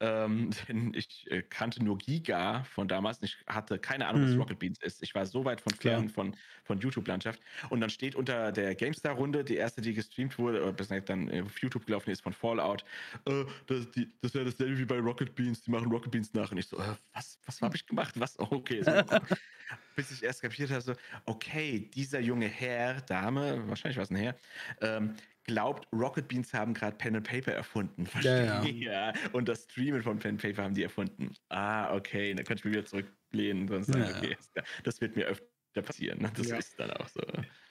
[0.00, 3.22] Ähm, denn ich äh, kannte nur Giga von damals.
[3.22, 4.30] Ich hatte keine Ahnung, mhm.
[4.30, 5.02] was Rocket Beans ist.
[5.02, 7.40] Ich war so weit von fern von, von YouTube-Landschaft.
[7.70, 11.58] Und dann steht unter der GameStar-Runde, die erste, die gestreamt wurde, oder besser dann auf
[11.58, 12.84] YouTube gelaufen ist von Fallout,
[13.26, 13.86] äh, das,
[14.20, 15.62] das wäre dasselbe wie bei Rocket Beans.
[15.62, 16.50] Die machen Rocket Beans nach.
[16.50, 18.14] Und ich so, äh, was, was habe ich gemacht?
[18.18, 18.38] Was?
[18.38, 18.82] Oh, okay.
[18.82, 18.90] So,
[19.96, 20.94] bis ich erst kapiert habe, so,
[21.26, 24.36] okay, dieser junge Herr, Dame, wahrscheinlich war es ein Herr,
[24.80, 28.06] ähm, glaubt, Rocket Beans haben gerade Pen and Paper erfunden.
[28.06, 28.62] Verstehe.
[28.62, 29.12] Ja, ja.
[29.32, 31.34] Und das Streamen von Pen and Paper haben die erfunden.
[31.48, 34.16] Ah, okay, dann kann ich mich wieder zurücklehnen und sagen, ja.
[34.16, 34.36] okay,
[34.84, 36.20] das wird mir öfter passieren.
[36.20, 36.30] Ne?
[36.36, 36.56] Das ja.
[36.56, 37.20] ist dann auch so.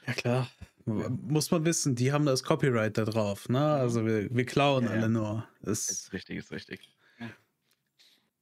[0.07, 0.51] Ja, klar.
[0.85, 3.73] Muss man wissen, die haben das Copyright da drauf, ne?
[3.73, 5.47] Also wir, wir klauen alle nur.
[5.61, 6.89] Das ist richtig, ist richtig.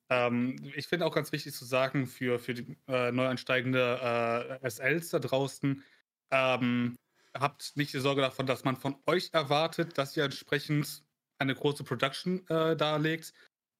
[0.09, 4.69] Ähm, ich finde auch ganz wichtig zu sagen für, für die äh, neu ansteigende äh,
[4.69, 5.83] SLs da draußen,
[6.31, 6.95] ähm,
[7.33, 11.03] habt nicht die Sorge davon, dass man von euch erwartet, dass ihr entsprechend
[11.37, 13.33] eine große Production äh, darlegt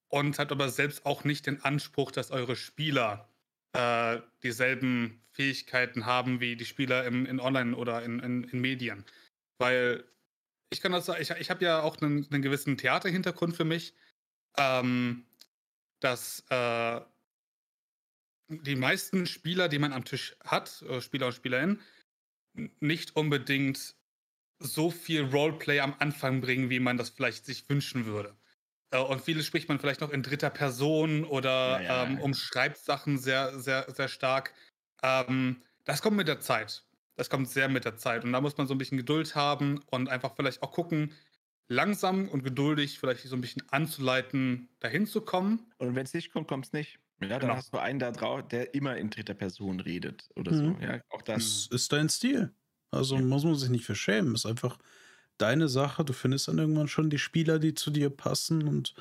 [0.10, 3.30] und habt aber selbst auch nicht den Anspruch, dass eure Spieler
[3.74, 9.06] äh, dieselben Fähigkeiten haben wie die Spieler im, in Online oder in, in, in Medien.
[9.58, 10.04] Weil
[10.72, 13.94] ich kann das sagen, ich, ich habe ja auch einen, einen, gewissen Theaterhintergrund für mich.
[14.58, 15.26] Ähm,
[16.00, 17.02] dass äh,
[18.48, 21.82] die meisten Spieler, die man am Tisch hat, äh, Spieler und Spielerinnen,
[22.80, 23.96] nicht unbedingt
[24.60, 28.36] so viel Roleplay am Anfang bringen, wie man das vielleicht sich wünschen würde.
[28.92, 32.78] Äh, und vieles spricht man vielleicht noch in dritter Person oder ja, ja, ähm, umschreibt
[32.78, 34.54] Sachen sehr, sehr, sehr stark.
[35.04, 36.84] Ähm, das kommt mit der Zeit.
[37.16, 38.24] Das kommt sehr mit der Zeit.
[38.24, 41.14] Und da muss man so ein bisschen Geduld haben und einfach vielleicht auch gucken,
[41.68, 45.72] langsam und geduldig vielleicht so ein bisschen anzuleiten, dahin zu kommen.
[45.78, 47.00] Und wenn es nicht kommt, kommt es nicht.
[47.22, 47.56] Ja, dann genau.
[47.56, 50.58] hast du einen da drauf, der immer in dritter Person redet oder mhm.
[50.58, 50.86] so.
[50.86, 51.68] Ja, auch das.
[51.70, 52.54] das ist dein Stil.
[52.92, 53.22] Also ja.
[53.22, 54.36] muss man sich nicht verschämen.
[54.36, 54.78] Ist einfach
[55.38, 56.06] deine Sache.
[56.06, 58.94] Du findest dann irgendwann schon die Spieler, die zu dir passen und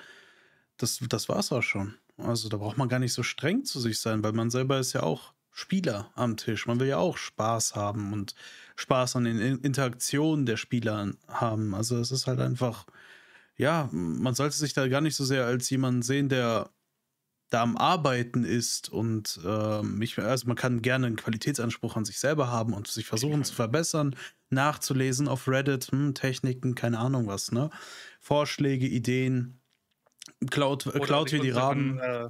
[0.76, 1.94] das, das war's auch schon.
[2.16, 4.92] Also da braucht man gar nicht so streng zu sich sein, weil man selber ist
[4.92, 6.66] ja auch Spieler am Tisch.
[6.66, 8.34] Man will ja auch Spaß haben und
[8.76, 11.74] Spaß an den Interaktionen der Spieler haben.
[11.74, 12.86] Also es ist halt einfach,
[13.56, 16.70] ja, man sollte sich da gar nicht so sehr als jemand sehen, der
[17.50, 22.18] da am Arbeiten ist und ähm, ich, also man kann gerne einen Qualitätsanspruch an sich
[22.18, 24.14] selber haben und sich versuchen zu verbessern,
[24.50, 27.70] nachzulesen auf Reddit, hm, Techniken, keine Ahnung was, ne?
[28.20, 29.60] Vorschläge, Ideen,
[30.50, 31.98] klaut, äh, klaut wie die Raben.
[31.98, 32.28] Äh,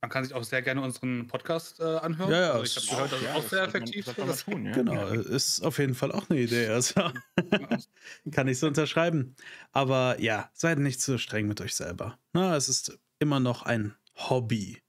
[0.00, 2.30] man kann sich auch sehr gerne unseren Podcast äh, anhören.
[2.30, 2.52] Ja, ja.
[2.52, 4.16] Also ich habe gehört, das ja, ist auch sehr effektiv.
[4.16, 4.72] Man, das tun, ja.
[4.72, 6.68] Genau, ist auf jeden Fall auch eine Idee.
[6.68, 6.94] Also
[8.30, 9.34] kann ich so unterschreiben.
[9.72, 12.16] Aber ja, seid nicht zu streng mit euch selber.
[12.32, 14.82] Na, es ist immer noch ein Hobby.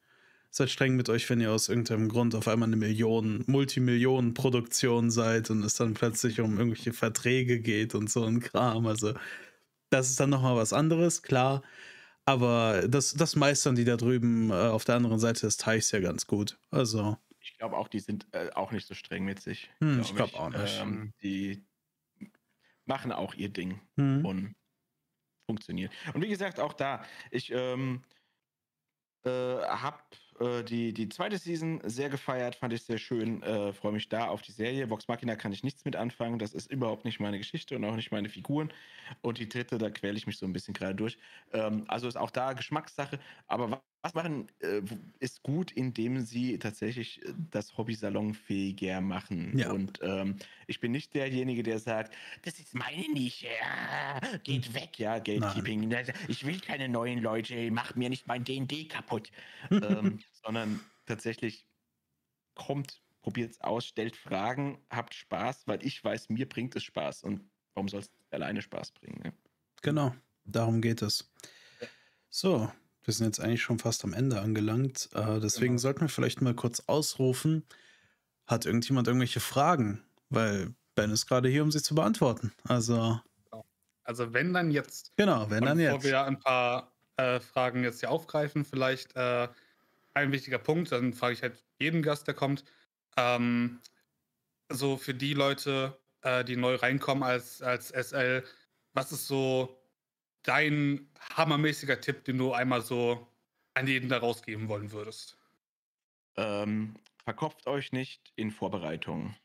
[0.52, 5.52] Seid streng mit euch, wenn ihr aus irgendeinem Grund auf einmal eine Million, Multimillionen-Produktion seid
[5.52, 8.88] und es dann plötzlich um irgendwelche Verträge geht und so ein Kram.
[8.88, 9.14] Also,
[9.92, 11.62] das ist dann nochmal was anderes, klar.
[12.26, 16.00] Aber das, das meistern die da drüben äh, auf der anderen Seite des Teichs ja
[16.00, 16.60] ganz gut.
[16.72, 17.18] Also.
[17.40, 19.70] Ich glaube auch, die sind äh, auch nicht so streng mit sich.
[19.80, 20.80] Hm, glaub ich glaube auch nicht.
[20.82, 21.64] Ähm, die
[22.86, 23.80] machen auch ihr Ding.
[23.98, 24.26] Hm.
[24.26, 24.56] Und
[25.48, 25.92] funktioniert.
[26.14, 28.04] Und wie gesagt, auch da, ich ähm,
[29.26, 30.00] äh, habe
[30.40, 34.28] äh, die, die zweite Season sehr gefeiert, fand ich sehr schön, äh, freue mich da
[34.28, 34.90] auf die Serie.
[34.90, 37.96] Vox Machina kann ich nichts mit anfangen, das ist überhaupt nicht meine Geschichte und auch
[37.96, 38.72] nicht meine Figuren.
[39.22, 41.18] Und die dritte, da quäle ich mich so ein bisschen gerade durch.
[41.54, 44.82] Ähm, also ist auch da Geschmackssache, aber was machen äh,
[45.20, 49.58] ist gut, indem sie tatsächlich äh, das Hobby salonfähiger machen.
[49.58, 49.72] Ja.
[49.72, 50.38] Und ähm,
[50.68, 54.74] ich bin nicht derjenige, der sagt, das ist meine Nische, ja, geht hm.
[54.76, 55.88] weg, ja, Gatekeeping.
[55.88, 56.06] Nein.
[56.28, 59.32] Ich will keine neuen Leute, mach mir nicht mein D&D kaputt.
[59.72, 61.66] ähm, sondern tatsächlich
[62.56, 67.24] kommt, probiert es aus, stellt Fragen, habt Spaß, weil ich weiß, mir bringt es Spaß.
[67.24, 67.42] Und
[67.74, 69.22] warum soll es alleine Spaß bringen?
[69.24, 69.34] Ne?
[69.82, 71.30] Genau, darum geht es.
[72.30, 72.72] So,
[73.10, 75.10] wir sind jetzt eigentlich schon fast am Ende angelangt.
[75.16, 75.80] Äh, deswegen genau.
[75.80, 77.66] sollten wir vielleicht mal kurz ausrufen.
[78.46, 80.04] Hat irgendjemand irgendwelche Fragen?
[80.30, 82.54] Weil Ben ist gerade hier, um sie zu beantworten.
[82.66, 83.20] Also.
[83.50, 83.66] Genau.
[84.04, 85.12] Also wenn dann jetzt.
[85.18, 85.94] Genau, wenn dann jetzt.
[85.96, 89.48] Bevor wir ein paar äh, Fragen jetzt hier aufgreifen, vielleicht äh,
[90.14, 92.64] ein wichtiger Punkt, dann frage ich halt jeden Gast, der kommt.
[93.18, 93.80] Ähm,
[94.72, 98.44] so für die Leute, äh, die neu reinkommen als, als SL,
[98.94, 99.79] was ist so
[100.44, 103.28] dein hammermäßiger Tipp, den du einmal so
[103.74, 105.38] an jeden da rausgeben wollen würdest?
[106.38, 109.36] Ähm, verkopft euch nicht in Vorbereitung.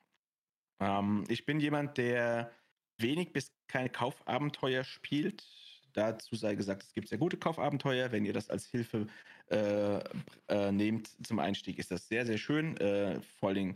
[0.80, 2.52] Ähm, ich bin jemand, der
[2.98, 5.44] wenig bis keine Kaufabenteuer spielt.
[5.92, 8.12] Dazu sei gesagt, es gibt sehr gute Kaufabenteuer.
[8.12, 9.06] Wenn ihr das als Hilfe
[9.50, 10.00] äh,
[10.48, 12.76] äh, nehmt zum Einstieg, ist das sehr, sehr schön.
[12.78, 13.74] Äh, vor allem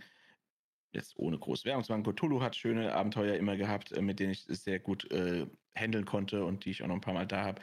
[0.93, 2.03] jetzt ohne groß Werbungswang.
[2.03, 6.45] Cthulhu hat schöne Abenteuer immer gehabt, äh, mit denen ich sehr gut äh, handeln konnte
[6.45, 7.63] und die ich auch noch ein paar Mal da habe.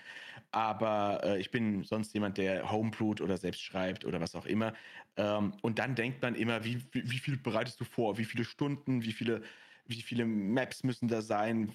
[0.51, 4.73] Aber äh, ich bin sonst jemand, der Homebrewt oder selbst schreibt oder was auch immer.
[5.17, 8.17] Ähm, und dann denkt man immer, wie, wie, wie, viel bereitest du vor?
[8.17, 9.03] Wie viele Stunden?
[9.03, 9.41] Wie viele,
[9.85, 11.71] wie viele Maps müssen da sein?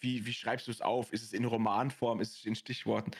[0.00, 1.12] Wie, wie schreibst du es auf?
[1.12, 2.20] Ist es in Romanform?
[2.20, 3.12] Ist es in Stichworten?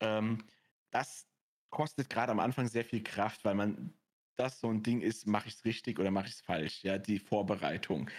[0.00, 0.44] Ähm,
[0.90, 1.26] das
[1.70, 3.94] kostet gerade am Anfang sehr viel Kraft, weil man
[4.36, 6.82] das so ein Ding ist, mache ich es richtig oder mache ich es falsch?
[6.82, 8.10] Ja, die Vorbereitung.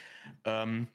[0.45, 0.87] Ähm,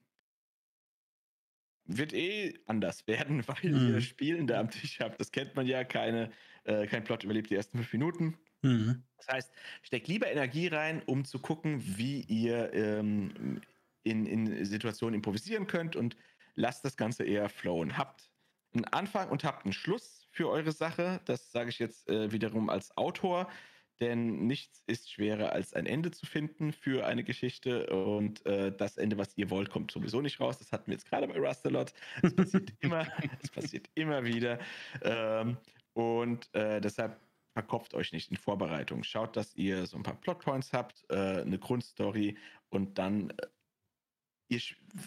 [1.88, 3.94] wird eh anders werden, weil mhm.
[3.94, 5.20] ihr Spielende am Tisch habt.
[5.20, 6.30] Das kennt man ja, keine,
[6.64, 8.38] äh, kein Plot überlebt die ersten fünf Minuten.
[8.62, 9.02] Mhm.
[9.16, 9.52] Das heißt,
[9.82, 13.60] steckt lieber Energie rein, um zu gucken, wie ihr ähm,
[14.02, 16.16] in, in Situationen improvisieren könnt und
[16.54, 17.96] lasst das Ganze eher flowen.
[17.96, 18.30] Habt
[18.74, 21.20] einen Anfang und habt einen Schluss für eure Sache.
[21.24, 23.48] Das sage ich jetzt äh, wiederum als Autor
[24.00, 28.96] denn nichts ist schwerer als ein Ende zu finden für eine Geschichte und äh, das
[28.96, 30.58] Ende, was ihr wollt, kommt sowieso nicht raus.
[30.58, 31.92] Das hatten wir jetzt gerade bei Rustalot.
[32.22, 33.06] Das passiert immer,
[33.40, 34.58] das passiert immer wieder.
[35.02, 35.56] Ähm,
[35.94, 37.18] und äh, deshalb
[37.52, 39.02] verkopft euch nicht in Vorbereitung.
[39.02, 42.36] Schaut, dass ihr so ein paar Plotpoints habt, äh, eine Grundstory
[42.70, 43.46] und dann äh,
[44.50, 44.60] Ihr,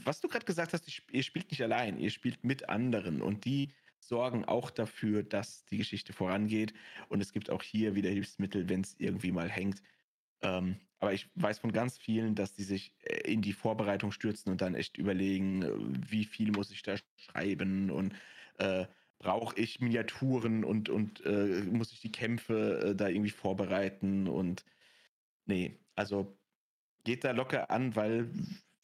[0.03, 3.73] was du gerade gesagt hast, ihr spielt nicht allein, ihr spielt mit anderen und die
[4.01, 6.73] sorgen auch dafür, dass die Geschichte vorangeht.
[7.07, 9.81] Und es gibt auch hier wieder Hilfsmittel, wenn es irgendwie mal hängt.
[10.41, 14.51] Ähm, aber ich weiß von ganz vielen, dass die sich äh, in die Vorbereitung stürzen
[14.51, 15.71] und dann echt überlegen, äh,
[16.11, 18.13] wie viel muss ich da schreiben und
[18.57, 18.85] äh,
[19.19, 24.65] brauche ich Miniaturen und, und äh, muss ich die Kämpfe äh, da irgendwie vorbereiten und
[25.45, 26.37] nee, also
[27.03, 28.31] geht da locker an, weil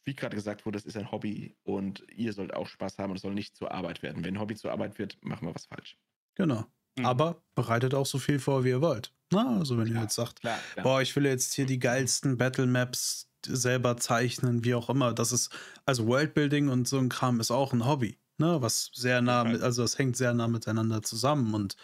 [0.07, 3.17] wie gerade gesagt wurde, das ist ein Hobby und ihr sollt auch Spaß haben und
[3.17, 4.23] es soll nicht zur Arbeit werden.
[4.23, 5.97] Wenn Hobby zur Arbeit wird, machen wir was falsch.
[6.35, 6.65] Genau.
[6.97, 7.05] Mhm.
[7.05, 9.13] Aber bereitet auch so viel vor, wie ihr wollt.
[9.31, 10.83] Na, also wenn klar, ihr jetzt sagt, klar, klar.
[10.83, 15.13] boah, ich will jetzt hier die geilsten Battle Maps selber zeichnen, wie auch immer.
[15.13, 15.53] Das ist,
[15.85, 18.61] also Worldbuilding und so ein Kram ist auch ein Hobby, ne?
[18.61, 21.53] Was sehr nah, mit, also das hängt sehr nah miteinander zusammen.
[21.53, 21.75] Und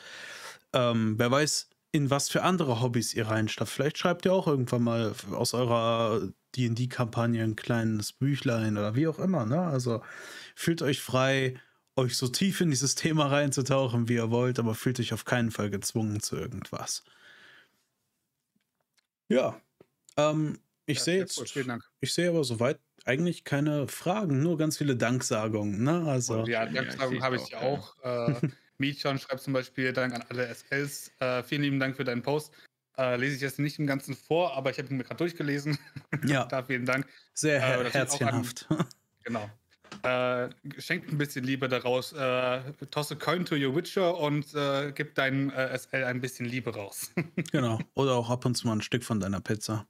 [0.72, 3.72] ähm, wer weiß, in was für andere Hobbys ihr reinstafft.
[3.72, 9.20] Vielleicht schreibt ihr auch irgendwann mal aus eurer D&D-Kampagne ein kleines Büchlein oder wie auch
[9.20, 9.46] immer.
[9.46, 9.62] Ne?
[9.62, 10.02] Also
[10.56, 11.60] fühlt euch frei,
[11.96, 15.52] euch so tief in dieses Thema reinzutauchen, wie ihr wollt, aber fühlt euch auf keinen
[15.52, 17.04] Fall gezwungen zu irgendwas.
[19.30, 19.62] Ja,
[20.18, 21.80] ähm, ich ja, sehe jetzt, cool.
[22.00, 25.84] ich sehe aber soweit eigentlich keine Fragen, nur ganz viele Danksagungen.
[25.84, 26.06] Ne?
[26.08, 27.96] Also, ja, Danksagungen habe ich auch.
[28.02, 28.34] Äh,
[28.84, 31.10] Mietjan schreibt zum Beispiel Dank an alle SLs.
[31.20, 32.54] Äh, vielen lieben Dank für deinen Post.
[32.98, 35.78] Äh, lese ich jetzt nicht im Ganzen vor, aber ich habe ihn mir gerade durchgelesen.
[36.26, 36.46] Ja.
[36.46, 37.08] da vielen Dank.
[37.34, 38.66] Sehr her äh, herzchenhaft.
[38.70, 38.86] An,
[39.24, 39.50] genau.
[40.04, 42.12] Äh, schenkt ein bisschen Liebe daraus.
[42.12, 46.74] Äh, tosse Coin to your Witcher und äh, gib deinem äh, SL ein bisschen Liebe
[46.74, 47.12] raus.
[47.52, 47.80] genau.
[47.94, 49.88] Oder auch ab und zu mal ein Stück von deiner Pizza.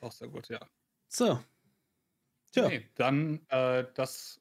[0.00, 0.60] Auch sehr gut, ja.
[1.08, 1.38] So.
[2.52, 2.68] Tja.
[2.68, 4.40] Nee, dann, äh, das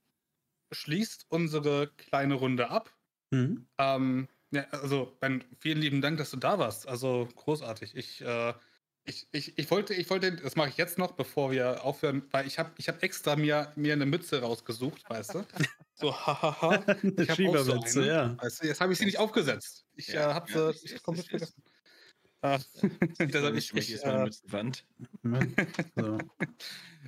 [0.71, 2.89] schließt unsere kleine Runde ab.
[3.35, 3.67] Mhm.
[3.77, 6.87] Ähm, ja, also, Ben, vielen lieben Dank, dass du da warst.
[6.87, 7.95] Also großartig.
[7.95, 8.53] Ich äh,
[9.07, 12.47] Ich, ich, ich, wollte, ich wollte, das mache ich jetzt noch, bevor wir aufhören, weil
[12.47, 15.45] ich habe ich hab extra mir, mir eine Mütze rausgesucht, weißt du?
[15.97, 16.71] So, hahaha.
[16.71, 18.37] Eine Schiebermütze, so ja.
[18.41, 19.85] Weißt du, jetzt habe ich sie nicht aufgesetzt.
[19.95, 21.63] Ich ja, äh, habe sie ja, komplett vergessen.
[22.41, 22.59] Äh,
[23.19, 24.29] deshalb ich, ich, äh,
[25.95, 26.17] so.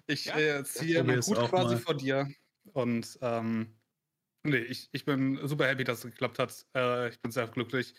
[0.08, 1.82] ich ja, äh, ziehe meinen Hut quasi mal.
[1.82, 2.30] vor dir
[2.74, 3.77] und ähm,
[4.44, 6.66] nee, ich, ich bin super happy, dass es geklappt hat.
[6.76, 7.94] Äh, ich bin sehr glücklich.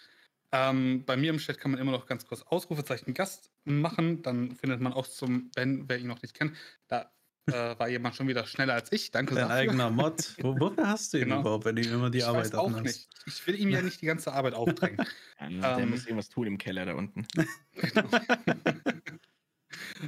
[0.51, 4.23] Ähm, bei mir im Chat kann man immer noch ganz kurz Ausrufezeichen Gast machen.
[4.23, 6.57] Dann findet man auch zum, wenn wer ihn noch nicht kennt,
[6.89, 7.13] da
[7.49, 9.11] äh, war jemand schon wieder schneller als ich.
[9.11, 9.57] Danke Dein dafür.
[9.57, 10.35] eigener Mod.
[10.43, 11.41] Wo, wofür hast du ihn genau.
[11.41, 13.09] überhaupt, wenn du ihm immer die ich Arbeit weiß auch nicht.
[13.27, 15.05] Ich will ihm ja nicht die ganze Arbeit aufdrängen.
[15.41, 17.27] Ja, der ähm, muss irgendwas tun im Keller da unten.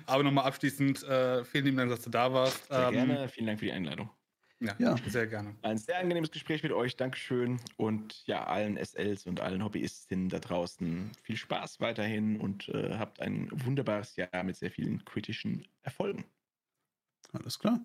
[0.07, 2.69] Aber nochmal abschließend, äh, vielen lieben Dank, dass du da warst.
[2.69, 4.11] Sehr ähm, gerne, vielen Dank für die Einladung.
[4.61, 5.57] Ja, ja, sehr gerne.
[5.63, 6.95] Ein sehr angenehmes Gespräch mit euch.
[6.97, 7.59] Dankeschön.
[7.79, 13.21] Und ja, allen SLs und allen Hobbyistinnen da draußen viel Spaß weiterhin und äh, habt
[13.21, 16.27] ein wunderbares Jahr mit sehr vielen kritischen Erfolgen.
[17.33, 17.81] Alles klar.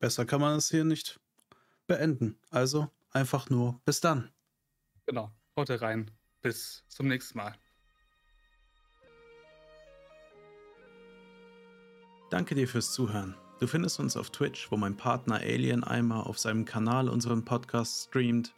[0.00, 1.20] Besser kann man es hier nicht
[1.86, 2.36] beenden.
[2.50, 4.32] Also einfach nur bis dann.
[5.06, 5.30] Genau.
[5.56, 6.10] Haut rein.
[6.42, 7.54] Bis zum nächsten Mal.
[12.30, 13.34] Danke dir fürs Zuhören.
[13.60, 18.04] Du findest uns auf Twitch, wo mein Partner Alien Eimer auf seinem Kanal unseren Podcast
[18.04, 18.54] streamt,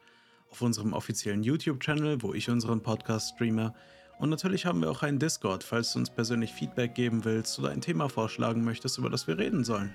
[0.50, 3.72] auf unserem offiziellen YouTube-Channel, wo ich unseren Podcast streame.
[4.18, 7.70] Und natürlich haben wir auch einen Discord, falls du uns persönlich Feedback geben willst oder
[7.70, 9.94] ein Thema vorschlagen möchtest, über das wir reden sollen.